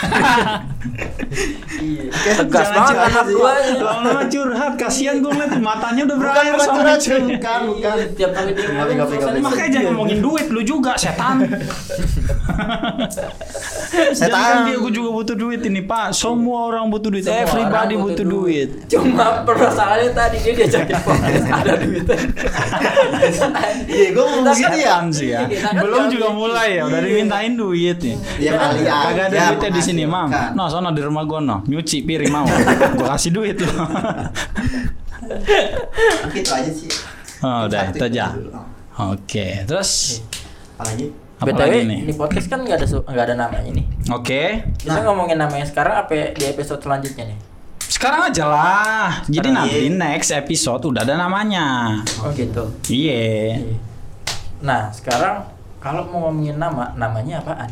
[1.78, 2.10] Iya.
[2.10, 3.52] Tegas Jangan banget curhat anak gua.
[3.78, 7.93] Lama-lama curhat, kasihan gue ngeliat matanya udah Bukan berair bukan sama curhat, bukan, bukan.
[7.93, 9.39] Iya, Tiap kali dia Ngopi, ngomong ngopi.
[9.39, 11.36] Makanya jangan ngomongin duit lu juga setan.
[13.88, 14.34] Setan.
[14.34, 16.12] Jangan dia gue juga butuh duit ini Pak.
[16.12, 17.24] Semua orang butuh duit.
[17.24, 18.70] Semua Everybody butuh duit.
[18.88, 22.18] Cuma permasalahannya tadi dia diajakin podcast ada duitnya.
[23.88, 24.95] Iya, gue ngomong gitu kan- ya.
[25.10, 25.41] Sih ya?
[25.78, 27.08] Belum juga mulai ya, udah Iya.
[27.08, 28.16] dimintain duit nih.
[28.38, 28.52] Dia
[28.88, 29.12] aja.
[29.12, 30.30] Kagak ada duitnya di sini, Mam.
[30.56, 31.58] No, sono di rumah gua no.
[31.68, 32.48] Nyuci piring mau.
[32.98, 33.68] gua kasih duit lu.
[36.28, 36.90] Oke, itu aja sih.
[37.44, 38.34] Oh, udah itu aja.
[38.98, 40.24] Oke, terus
[40.74, 41.14] Apalagi?
[41.38, 42.00] apa BTW, lagi nih?
[42.10, 43.86] di podcast kan nggak ada nggak ada namanya nih.
[44.10, 44.74] Oke.
[44.82, 47.38] Kita ngomongin namanya sekarang apa di episode selanjutnya nih?
[47.78, 49.22] Sekarang aja lah.
[49.30, 49.94] Jadi nanti iya.
[49.94, 52.02] next episode udah ada namanya.
[52.26, 52.74] Oh gitu.
[52.90, 53.62] Iya.
[53.62, 53.78] Iya.
[54.66, 55.46] Nah, sekarang
[55.78, 57.70] kalau mau ngomongin nama, namanya apaan?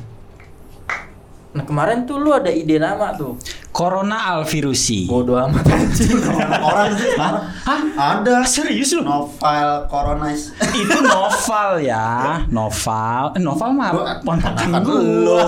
[1.55, 3.39] Nah, kemarin tuh lu ada ide nama tuh.
[3.71, 5.07] Corona Alvirusi.
[5.07, 6.19] Bodoh amat anjing.
[6.59, 7.15] Orang sih.
[7.15, 7.79] Hah?
[7.95, 8.43] Ada.
[8.43, 9.07] Serius lu?
[9.07, 10.35] Novel Corona.
[10.75, 13.39] itu novel ya, novel.
[13.39, 13.89] Eh, novel mah
[14.19, 14.99] ponakan gua.
[14.99, 15.39] lu.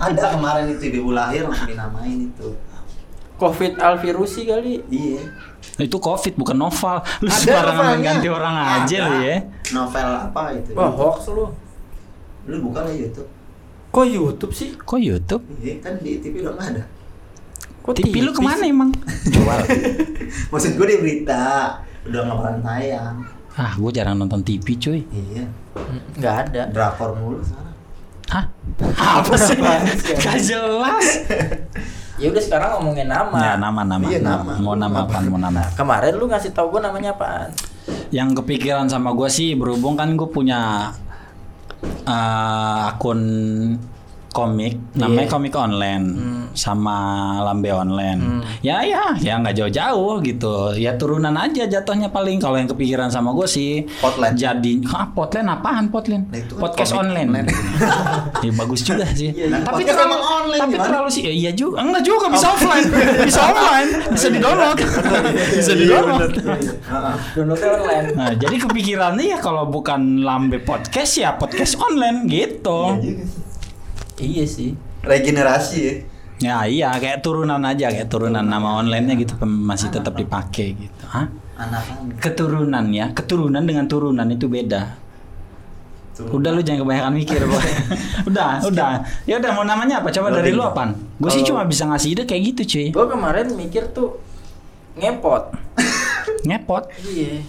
[0.00, 2.48] Ada kemarin itu ibu lahir langsung dinamain itu.
[3.36, 4.80] Covid Alvirusi kali.
[4.88, 5.28] Iya.
[5.76, 7.04] Itu covid bukan novel.
[7.20, 8.06] Lu Ada sembarangan novelnya.
[8.16, 9.36] ganti orang aja lu ya.
[9.76, 10.72] Novel apa itu?
[10.72, 11.52] Wah, hoax lu.
[12.48, 13.28] Lu buka lah YouTube.
[13.90, 14.78] Kok YouTube sih?
[14.78, 15.42] Kok YouTube?
[15.58, 16.82] Iya, kan di TV udah nggak ada.
[17.82, 18.38] Kok TV lu tipis?
[18.38, 18.90] ke mana emang?
[19.26, 19.58] Jual.
[20.54, 21.42] Maksud gue di berita
[22.06, 23.16] udah nggak bakalan tayang.
[23.58, 25.02] Ah, gue jarang nonton TV cuy.
[25.10, 25.44] Iya.
[25.74, 26.62] Hmm, Nggak ada.
[26.70, 27.74] Drakor mulu sekarang.
[28.30, 28.44] Hah?
[28.94, 29.58] Apa sih?
[29.58, 30.14] Sih?
[30.22, 31.06] Gak jelas.
[32.14, 33.34] Ya udah sekarang ngomongin nama.
[33.42, 34.06] Ya nama nama.
[34.06, 34.54] Iya, nama.
[34.62, 35.18] Mau nama apa?
[35.26, 35.66] Mau nama.
[35.74, 37.50] Kemarin lu ngasih tau gue namanya apaan?
[38.14, 40.94] Yang kepikiran sama gue sih berhubung kan gue punya
[41.84, 43.20] eh, akun
[44.30, 45.32] komik namanya Iya.
[45.32, 46.44] komik online Hmm.
[46.52, 46.98] sama
[47.42, 48.40] lambe online Hmm.
[48.60, 53.30] ya ya ya nggak jauh-jauh gitu ya turunan aja jatuhnya paling kalau yang kepikiran sama
[53.32, 54.34] gue sih Potland.
[54.34, 57.48] jadi ah potland apaan potland Nah, itu kan podcast komik online online.
[58.44, 59.58] ya bagus juga sih Iya, iya.
[59.60, 60.86] tapi Podcast terlalu online, tapi gimana?
[60.86, 62.86] terlalu sih ya, iya juga enggak juga bisa offline
[63.20, 64.78] bisa offline bisa di download
[65.58, 66.32] bisa di download
[66.80, 67.14] Heeh.
[67.32, 68.06] Downloadnya online.
[68.12, 72.80] Nah, jadi kepikirannya ya kalau bukan lambe podcast ya podcast online gitu.
[72.92, 73.49] Iya juga sih.
[74.20, 74.76] Iya sih.
[75.00, 75.94] Regenerasi ya.
[76.40, 81.04] Ya iya kayak turunan aja kayak turunan nama online-nya gitu pem- masih tetap dipakai gitu.
[81.04, 81.28] Hah?
[82.16, 84.96] Keturunan ya, keturunan dengan turunan itu beda.
[86.20, 87.64] Udah lu jangan kebanyakan mikir, Boy.
[88.28, 89.04] udah, udah.
[89.24, 90.08] Ya udah mau namanya apa?
[90.08, 90.92] Coba dari lu apaan?
[91.16, 92.86] Gue sih cuma bisa ngasih ide kayak gitu, cuy.
[92.88, 94.20] Gue kemarin mikir tuh
[94.96, 95.48] ngepot.
[96.48, 96.84] Ngepot.
[97.02, 97.40] Iya.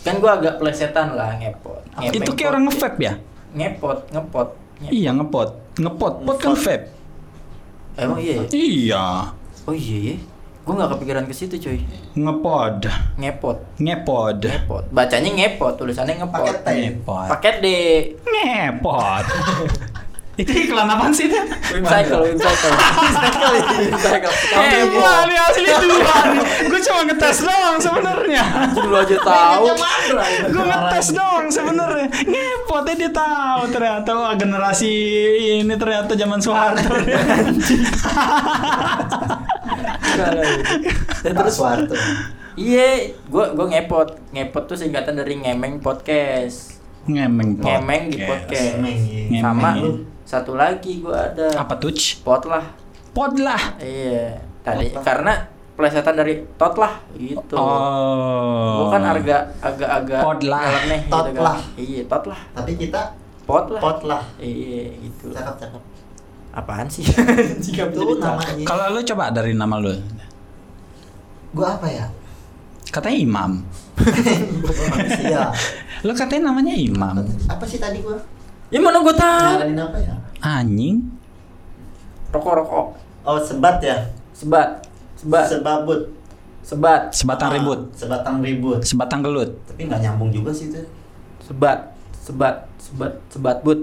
[0.00, 1.80] Kan gue agak plesetan lah ngepot.
[1.94, 2.50] Ngepeng Itu kayak pot.
[2.50, 3.14] orang nge-vape ya?
[3.50, 4.48] ngepot, ngepot.
[4.80, 5.48] Nge- Iya, ngepot.
[5.80, 6.92] Ngepot, pot kan vape.
[7.96, 8.44] Emang iya ya?
[8.52, 9.06] Iya.
[9.64, 10.16] Oh iya ya.
[10.60, 11.80] Gue nggak kepikiran ke situ cuy.
[12.14, 12.84] Ngepod.
[13.16, 13.58] Ngepot.
[13.80, 14.44] Ngepod.
[14.44, 14.84] Ngepot.
[14.92, 16.36] Bacanya ngepot, tulisannya ngepot.
[16.36, 16.76] Paket teh.
[16.76, 17.28] Ngepot.
[17.32, 17.66] Paket D.
[18.28, 19.24] Ngepot.
[20.40, 21.36] itu iklan apaan sih itu?
[21.76, 22.72] Wimcycle, Wimcycle.
[23.92, 24.32] Wimcycle.
[24.56, 26.28] Eh, wah, ini asli duluan.
[26.64, 28.42] Gue cuma ngetes doang sebenarnya.
[28.64, 29.64] Anjing lu aja tahu.
[30.48, 32.08] Gue ngetes doang sebenarnya.
[32.08, 34.92] Ngepotnya dia tahu ternyata wah generasi
[35.60, 36.88] ini ternyata zaman Soeharto.
[41.20, 41.94] Dan terus Soeharto.
[42.58, 44.20] Iya, gua gua ngepot.
[44.34, 46.82] Ngepot tuh singkatan dari ngemeng podcast.
[47.08, 47.72] Ngemeng podcast.
[47.80, 48.70] Ngemeng di podcast.
[48.76, 49.22] Ngemeng, iya.
[49.30, 49.90] Ngemeng, Sama iya.
[50.30, 51.50] Satu lagi gua ada.
[51.58, 51.90] Apa tuh?
[52.22, 52.62] Pot lah.
[53.10, 53.58] Pod lah.
[53.82, 54.38] Iya.
[54.62, 55.02] Tadi Pot lah.
[55.02, 55.34] karena
[55.74, 57.58] plesetan dari tot lah gitu.
[57.58, 58.86] Oh.
[58.86, 60.62] Gua kan agak agak-agak Pot lah.
[60.62, 61.42] nyeleneh Tot gitu kan.
[61.42, 61.58] lah.
[61.74, 62.40] Iya, tot lah.
[62.54, 63.00] Tapi kita
[63.42, 63.80] Pot lah.
[63.82, 64.22] pot lah.
[64.38, 65.34] Iya, gitu.
[65.34, 65.82] Cakep cakep.
[66.50, 67.02] Apaan sih?
[67.66, 68.62] Jika Itu namanya.
[68.62, 69.98] Kalau lu coba dari nama lu.
[71.50, 72.06] Gua apa ya?
[72.86, 73.50] Katanya Imam.
[73.98, 75.50] Manusia.
[76.06, 77.22] Lu katanya namanya Imam.
[77.46, 78.16] Apa sih tadi gua?
[78.70, 79.50] Ya mana gua tahu.
[79.58, 80.14] Nyaranin apa ya?
[80.40, 80.96] Anjing.
[82.30, 82.86] Rokok-rokok.
[83.26, 84.06] Oh, sebat ya?
[84.30, 84.86] Sebat.
[85.18, 85.44] Sebat.
[85.50, 86.00] Sebabut.
[86.62, 87.10] Sebat.
[87.10, 87.80] Sebatang Ah, ribut.
[87.98, 88.80] Sebatang ribut.
[88.86, 89.50] Sebatang gelut.
[89.66, 90.80] Tapi nggak nyambung juga sih itu.
[91.42, 91.92] Sebat.
[92.14, 92.70] Sebat.
[92.78, 93.12] Sebat.
[93.28, 93.80] Sebat but.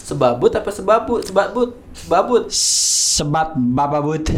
[0.00, 1.22] Sebabut apa sebabut?
[1.22, 1.70] Sebabut.
[1.94, 2.44] Sebabut.
[2.50, 4.26] Sebat bababut.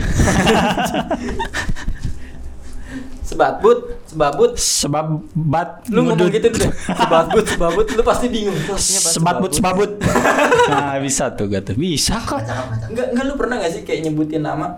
[3.22, 3.78] Sebatbut.
[4.10, 4.52] Sebabut.
[4.58, 6.70] Sebabat Lu ngomong gitu deh.
[6.74, 7.44] Sebabut.
[7.46, 7.86] Sebabut.
[7.94, 8.58] Lu pasti bingung.
[8.76, 9.90] Sebatbut sebabut.
[10.70, 11.74] nah, bisa tuh gak tuh.
[11.78, 12.42] Bisa kok.
[12.90, 14.76] Enggak, enggak lu pernah gak sih kayak nyebutin nama?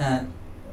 [0.00, 0.24] Nah,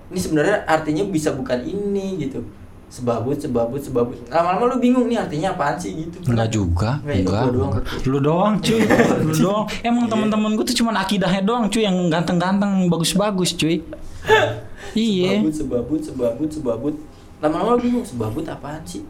[0.10, 2.42] ini sebenarnya artinya bisa bukan ini gitu.
[2.90, 7.54] sebabut sebabut sebabut lama-lama lu bingung nih artinya apaan sih gitu Enggak juga, Enggak, gua
[7.54, 7.74] doang.
[8.10, 8.82] Lu doang, cuy.
[9.30, 9.70] Lu doang.
[9.86, 13.86] Emang teman-teman gue tuh cuman akidahnya doang, cuy, yang ganteng-ganteng, bagus-bagus, cuy.
[14.98, 15.46] Iya.
[15.46, 16.96] sebabut sebabut sebabut sebabut
[17.40, 19.04] lama-lama bingung sebabut apaan sih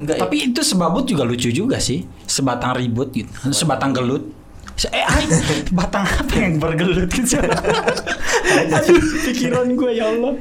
[0.00, 0.22] enggak ya?
[0.24, 2.04] Tapi itu sebabut juga lucu juga sih.
[2.24, 3.28] Sebatang ribut gitu.
[3.50, 4.24] Sebatang gelut.
[4.88, 5.28] Eh, ay,
[5.78, 7.36] batang apa yang bergelut gitu?
[8.76, 10.32] Aduh, pikiran gue ya Allah.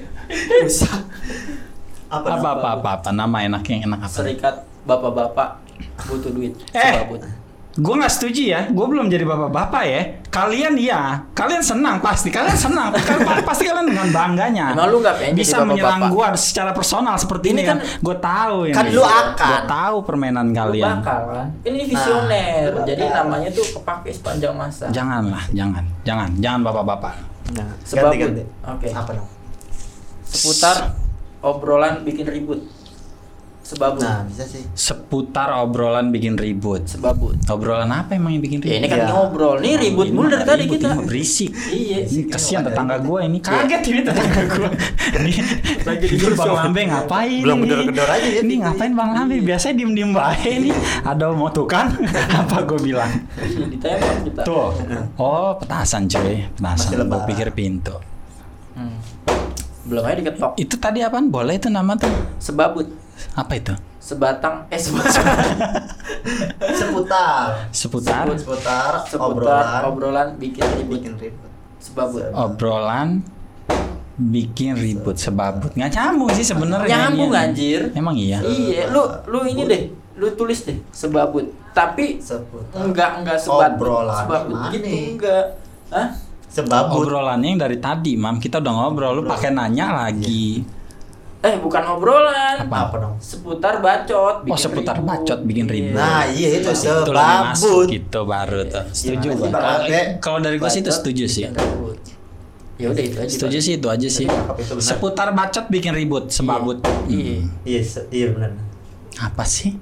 [2.11, 2.27] Apa?
[2.35, 4.11] Apa apa apa apa nama enak yang enak apa?
[4.11, 5.59] serikat bapak-bapak
[6.07, 6.79] butuh duit Eh.
[6.91, 7.21] sebabut
[7.71, 8.61] Gue nggak setuju ya.
[8.67, 10.01] Gue belum jadi bapak-bapak ya.
[10.27, 12.27] Kalian iya, kalian senang pasti.
[12.27, 12.91] Kalian senang.
[12.91, 14.75] Kalian pa- pasti kalian dengan bangganya.
[14.75, 17.77] Emang lu pengen jadi bisa menyerang gue secara personal seperti Ini ini kan.
[17.77, 18.75] kan- Gue tahu ini.
[18.75, 19.47] kan lu akan.
[19.47, 20.99] Gue tahu permainan Lu kalian.
[20.99, 23.17] bakal kan ini visioner Nah, jadi bakal.
[23.23, 27.13] namanya tuh kepake sepanjang masa Janganlah, jangan, jangan, jangan bapak-bapak.
[27.51, 28.43] Nah, ganti, ganti.
[28.63, 28.87] Oke.
[28.89, 29.29] Apa dong?
[30.23, 30.95] seputar
[31.41, 32.63] obrolan bikin ribut
[33.71, 34.63] sebabut Nah, bisa sih.
[34.71, 36.83] Seputar obrolan bikin ribut.
[36.85, 38.67] sebabut Obrolan apa emang yang bikin ribut?
[38.67, 39.07] ya ini kan Iya.
[39.09, 41.49] ngobrol nih ribut Ini mulu dari tadi kita ini berisik.
[41.81, 44.69] iya Ini kasihan tetangga gue ini kaget ini tetangga gue.
[45.13, 45.31] Ini
[45.81, 47.41] lagi di Bang Lambe ngapain?
[47.41, 47.63] Belum ini?
[47.63, 49.35] gedor-gedor aja ya, Ini ngapain Bang Lambe?
[49.39, 50.73] Biasanya diem-diem baik nih.
[51.01, 51.87] Ada mau tuh kan?
[52.41, 53.11] Apa gue bilang?
[53.37, 54.69] Iya, ditembak kita Tuh.
[55.15, 56.43] Oh, petasan cuy.
[56.51, 56.99] Petasan.
[57.01, 57.95] Gue pikir pintu.
[58.71, 58.95] Hmm.
[59.81, 61.27] belum aja diketok Itu tadi apaan?
[61.27, 62.07] Boleh itu nama tuh?
[62.37, 62.87] sebabut
[63.33, 63.75] Apa itu?
[64.01, 65.23] sebatang eh sebatang.
[66.81, 67.69] Seputar.
[67.69, 68.25] Seputar?
[68.33, 70.99] Seputar, seputar obrolan, obrolan bikin ribut.
[70.99, 71.49] Bikin ribut.
[71.77, 72.25] sebabut.
[72.33, 73.21] Obrolan
[74.17, 75.15] bikin ribut.
[75.15, 75.71] sebabut.
[75.77, 77.93] Nggak nyambung sih sebenarnya nyambung anjir.
[77.93, 78.41] Emang iya?
[78.41, 78.89] Iya.
[78.89, 79.81] Lu lu ini deh.
[80.17, 81.47] Lu tulis deh sebabut.
[81.71, 82.83] Tapi Seputar.
[82.83, 84.57] enggak enggak sebat Obrolan sebabut.
[84.59, 85.45] mana gitu enggak
[85.93, 86.09] Hah?
[86.51, 87.07] Sebabut.
[87.07, 88.35] obrolannya yang dari tadi mam.
[88.35, 90.80] Kita udah ngobrol lu pakai nanya lagi
[91.41, 92.55] eh bukan obrolan.
[92.61, 92.77] Apa?
[92.85, 93.13] Apa dong?
[93.17, 95.93] seputar bacot Oh, seputar bacot, bikin ribut.
[95.93, 97.87] Nah, iya itu itu lebih masuk sebabut.
[97.89, 98.85] gitu baru tuh.
[98.91, 99.37] Setuju gua.
[99.39, 99.63] sih, Bang
[100.19, 101.43] Kalau- dari gua sih itu setuju sih.
[101.43, 101.97] bikin ribut.
[102.77, 104.25] ya udah itu aja setuju sih itu aja sih.
[104.79, 106.81] Seputar bacot bikin ribut sebabut.
[107.05, 107.37] Iya.
[107.39, 107.41] Hmm.
[107.63, 108.51] Iya, se- iya benar.
[109.19, 109.77] apa sih?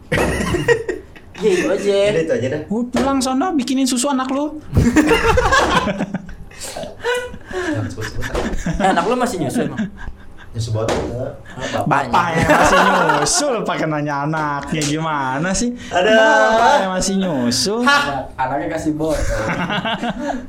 [1.36, 1.96] Iya itu aja.
[2.10, 2.62] Jadi itu aja dah.
[2.66, 4.60] Uh, pulang sono bikinin susu anak lu.
[8.80, 9.90] Anak lu masih nyusul emang
[10.50, 15.78] Ya Bapak bapaknya yang masih nyusul pakai nanya anaknya gimana sih?
[15.88, 16.10] Ada.
[16.10, 17.80] Bapak yang masih nyusul.
[17.86, 19.46] Anak- anaknya kasih botol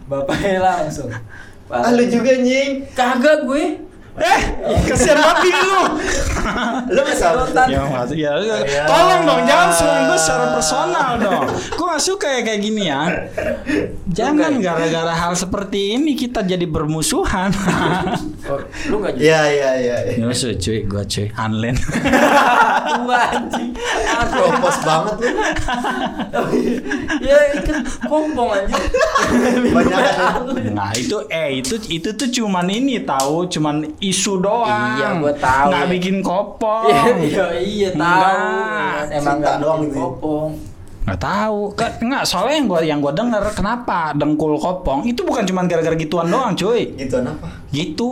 [0.07, 1.13] bapaknya langsung
[1.69, 2.83] Ah, lu juga nying.
[2.91, 3.87] kagak gue
[4.21, 4.41] Eh,
[4.85, 5.81] kesian banget bini lu.
[6.91, 7.31] Lu bisa.
[7.31, 7.67] Sedotan.
[7.71, 7.81] ya,
[8.11, 8.57] ya, ya.
[8.59, 8.83] Ya.
[8.85, 11.47] tolong dong jangan serang gue secara personal dong.
[11.71, 13.29] Gue suka ya kayak gini ya.
[14.11, 17.53] Jangan gara-gara hal seperti ini kita jadi bermusuhan.
[18.51, 18.59] Oh,
[18.91, 19.97] lu jadi Iya, iya, iya.
[20.11, 20.15] iya.
[20.19, 21.77] Nyusul cuy, gue cuy, Hanlen.
[22.91, 23.71] tua anjing
[24.31, 25.29] Propos banget lu.
[27.23, 28.85] ya ikan kompong anjing
[29.71, 30.01] Banyak
[30.75, 34.99] Nah itu eh itu itu tuh cuman ini tahu cuman isu doang.
[34.99, 35.69] Iya, gua tahu.
[35.71, 36.85] Nggak bikin kopong.
[36.91, 40.51] iya iya iya tahu emang nggak doang bikin kopong
[41.01, 41.61] Nggak tahu.
[41.73, 45.95] Ke- Nggak soalnya yang gua yang gua denger kenapa dengkul kopong itu bukan cuman gara-gara
[45.95, 46.93] gituan doang cuy.
[46.95, 47.49] Gitu apa?
[47.71, 48.11] Gitu.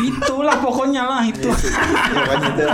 [0.00, 1.48] Itulah pokoknya lah itu.
[1.48, 2.66] Iya gitu.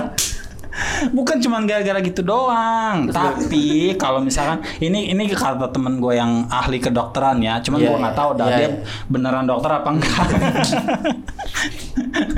[1.10, 6.78] Bukan cuman gara-gara gitu doang, tapi kalau misalkan ini ini kata temen gue yang ahli
[6.78, 8.70] kedokteran ya, cuman Iya, gua nggak iya, tahu dah iya, dia iya.
[9.10, 10.14] beneran dokter apa enggak.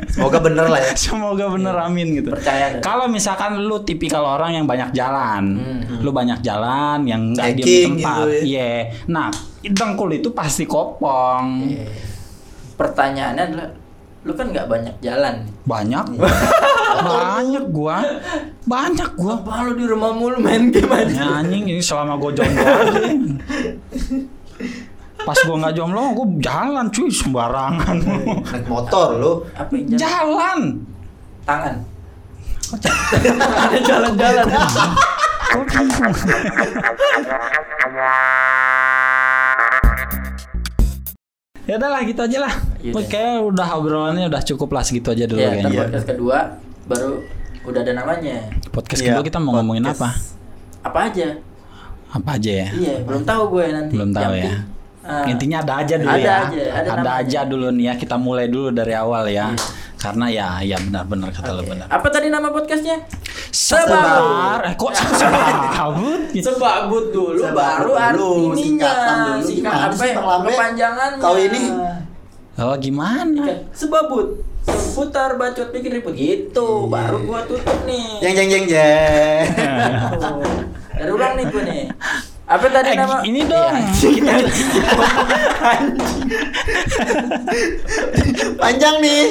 [0.08, 0.92] Semoga bener lah ya.
[1.08, 2.28] Semoga bener amin gitu.
[2.30, 2.78] Percaya.
[2.78, 6.00] Kalau misalkan lu tipikal orang yang banyak jalan, Hmm.
[6.00, 8.40] lu banyak jalan yang nggak diem di tempat, gitu ya.
[8.42, 8.72] iya.
[9.06, 9.28] Nah,
[9.62, 11.66] dengkul itu pasti kopong.
[11.66, 11.86] Iya.
[12.74, 13.68] pertanyaannya adalah
[14.20, 15.44] lu kan nggak banyak jalan.
[15.62, 16.04] Banyak,
[17.12, 18.00] banyak gua,
[18.64, 19.36] banyak gua.
[19.36, 23.00] apa lu di rumah mulu main game aja anjing ini selama gua jomblo aja.
[25.20, 27.96] Pas gua nggak jomblo, gua jalan cuy sembarangan.
[28.42, 29.32] Naik motor lu.
[29.52, 30.60] apa yang jalan jalan.
[31.42, 31.74] tangan
[33.66, 34.46] ada jalan-jalan?
[41.64, 42.54] Ya udahlah gitu aja lah.
[42.78, 42.98] Iya deh.
[42.98, 45.80] Oke, udah obrolannya udah cukup lah segitu aja dulu ya kayaknya.
[45.84, 46.38] podcast kedua
[46.88, 47.10] baru
[47.60, 48.36] udah ada namanya
[48.72, 50.16] Podcast Iya, kedua kita mau ngomongin apa?
[50.80, 51.28] apa aja
[52.08, 52.68] Apa aja ya?
[52.72, 54.56] iya belum tahu gue nanti Belum tahu Yang ya.
[55.02, 56.38] Ah, Intinya ada aja dulu Ada ya.
[56.42, 57.12] aja, ada namanya.
[57.18, 57.94] aja dulu nih ya.
[57.94, 59.48] Kita mulai dulu dari awal ya.
[59.48, 59.78] Iya.
[59.96, 61.70] Karena ya ya benar-benar kata lo oke.
[61.70, 61.84] benar.
[61.86, 63.04] apa tadi nama podcastnya
[63.50, 66.20] Sebentar, eh kok sebabut?
[66.48, 69.68] sebabut dulu Sebabut baru dulu, artinya singkatan dulu.
[69.68, 70.12] apa sih,
[70.46, 71.62] kepanjangan Kau ini
[72.56, 73.44] Oh gimana?
[73.72, 76.84] sebabut seputar bacot bikin ribut gitu.
[76.86, 78.20] Baru gua tutup nih.
[78.20, 79.44] Jeng jeng jeng jeng.
[80.14, 80.44] Tuh.
[80.92, 81.84] Dari ulang nih gua nih.
[82.50, 83.22] Apa tadi Eh, nama?
[83.22, 83.74] ini dong.
[83.78, 84.82] Iya, kita
[88.58, 89.22] Panjang nih.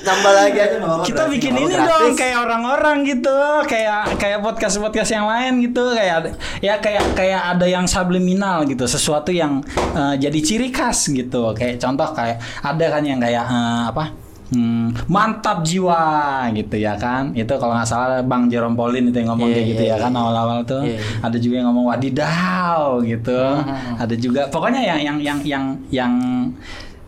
[0.00, 3.32] Tambah lagi aja kita berarti bikin ini dong kayak orang-orang gitu.
[3.64, 5.84] Kayak kayak podcast podcast yang lain gitu.
[5.90, 8.84] Kayak ada- ya kayak kayak ada yang subliminal gitu.
[8.84, 9.64] Sesuatu yang
[9.96, 11.56] eh, jadi ciri khas gitu.
[11.56, 14.04] Kayak contoh kayak ada kan yang kayak eh, apa
[14.50, 16.02] hmm, mantap jiwa
[16.50, 19.66] gitu ya kan itu kalau nggak salah bang Jerome Pauline itu yang ngomong Iya, kayak
[19.68, 20.20] gitu iya, ya kan iya.
[20.20, 21.02] awal-awal tuh Iya, iya.
[21.20, 23.94] ada juga yang ngomong wadidaw gitu Hmm.
[23.96, 26.12] ada juga pokoknya yang yang yang yang yang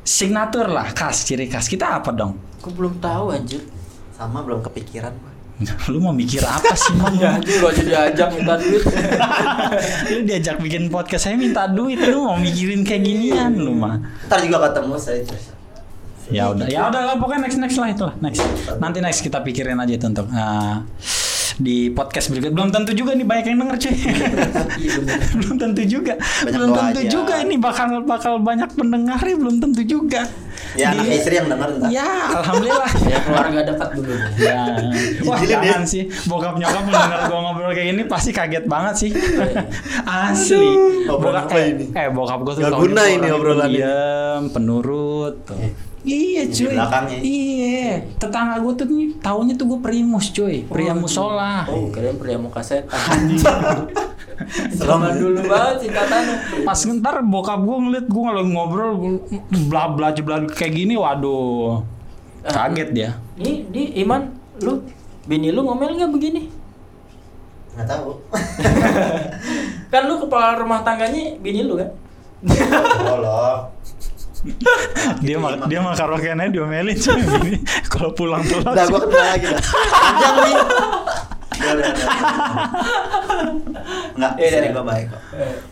[0.02, 3.58] signatur lah khas ciri khas kita apa dong Gua belum tahu anjir.
[4.12, 5.10] Sama belum kepikiran.
[5.10, 5.30] Pak.
[5.90, 8.82] lu mau mikir apa sih mam Ya gua aja diajak minta duit.
[10.10, 14.42] lu diajak bikin podcast saya minta duit lu mau mikirin kayak ginian lu mah Ntar
[14.42, 15.22] juga ketemu saya.
[16.30, 16.66] Ya udah.
[16.68, 18.40] Ya udah lah pokoknya next next lah itu lah next.
[18.78, 20.84] Nanti next kita pikirin aja itu untuk uh,
[21.58, 22.52] di podcast berikut.
[22.52, 23.92] Belum tentu juga nih banyak yang denger cuy.
[23.92, 24.96] Iya
[25.40, 26.14] belum tentu juga.
[26.16, 27.10] Banyak belum tentu aja.
[27.10, 30.24] juga ini bakal bakal banyak pendengar ya belum tentu juga.
[30.72, 31.88] Ya anak Di- istri yang dengar ntar.
[31.92, 32.08] ya
[32.40, 32.90] alhamdulillah.
[33.12, 34.14] Ya keluarga dekat dulu.
[34.40, 34.60] Ya.
[35.28, 36.08] Wah jangan sih.
[36.24, 39.10] Bokap nyokap mendengar gua ngobrol kayak gini Pasti kaget banget sih.
[40.08, 40.70] Asli.
[41.04, 41.84] Bokap, eh, ini?
[41.92, 45.91] eh bokap gua tuh Gak guna ini obrolan pendiam, Penurut tuh.
[46.02, 47.18] Iya Di cuy belakangnya.
[47.22, 52.34] Iya Tetangga gua tuh nih Taunya tuh gua primus cuy Pria musola Oh, keren pria
[52.38, 53.30] muka setan.
[54.74, 56.66] Selama dulu banget singkatannya.
[56.66, 58.90] Pas ntar bokap gua ngeliat gua kalau ngobrol
[59.70, 61.86] bla bla bla kayak gini waduh
[62.42, 64.82] kaget dia Nih, di Iman, lu
[65.30, 66.50] bini lu ngomel nggak begini?
[67.72, 68.10] Nggak tahu.
[69.94, 71.90] Kan lu kepala rumah tangganya bini lu kan?
[73.06, 73.60] Tolong.
[75.24, 76.98] dia mah dia mah karaokeannya diomelin
[77.92, 79.46] kalau pulang telat Udah gua kenal lagi.
[79.46, 79.62] dah.
[79.62, 80.56] Panjang nih.
[84.12, 84.74] Enggak, istri iya.
[84.74, 85.20] gua baik kok.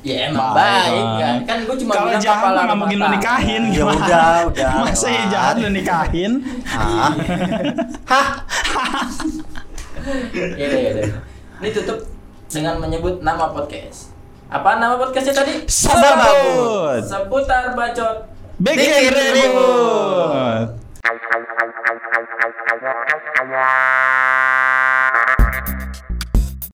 [0.06, 1.36] Ya emang Baik, kan?
[1.44, 4.30] Kan gua cuma kalau bilang jahat kepala mah nggak rumah mungkin lu nikahin Ya udah,
[4.48, 6.32] udah, masa ya jahat lu nikahin
[6.70, 7.10] Ah.
[8.06, 8.26] Hah?
[10.30, 11.06] Iya, iya, iya.
[11.60, 11.98] Ini tutup
[12.46, 14.14] dengan menyebut nama podcast.
[14.50, 15.54] Apa nama podcastnya tadi?
[15.66, 17.02] Sabar Bud.
[17.04, 18.29] Seputar bacot.
[18.60, 20.68] Bikin Bikin ribut ribut.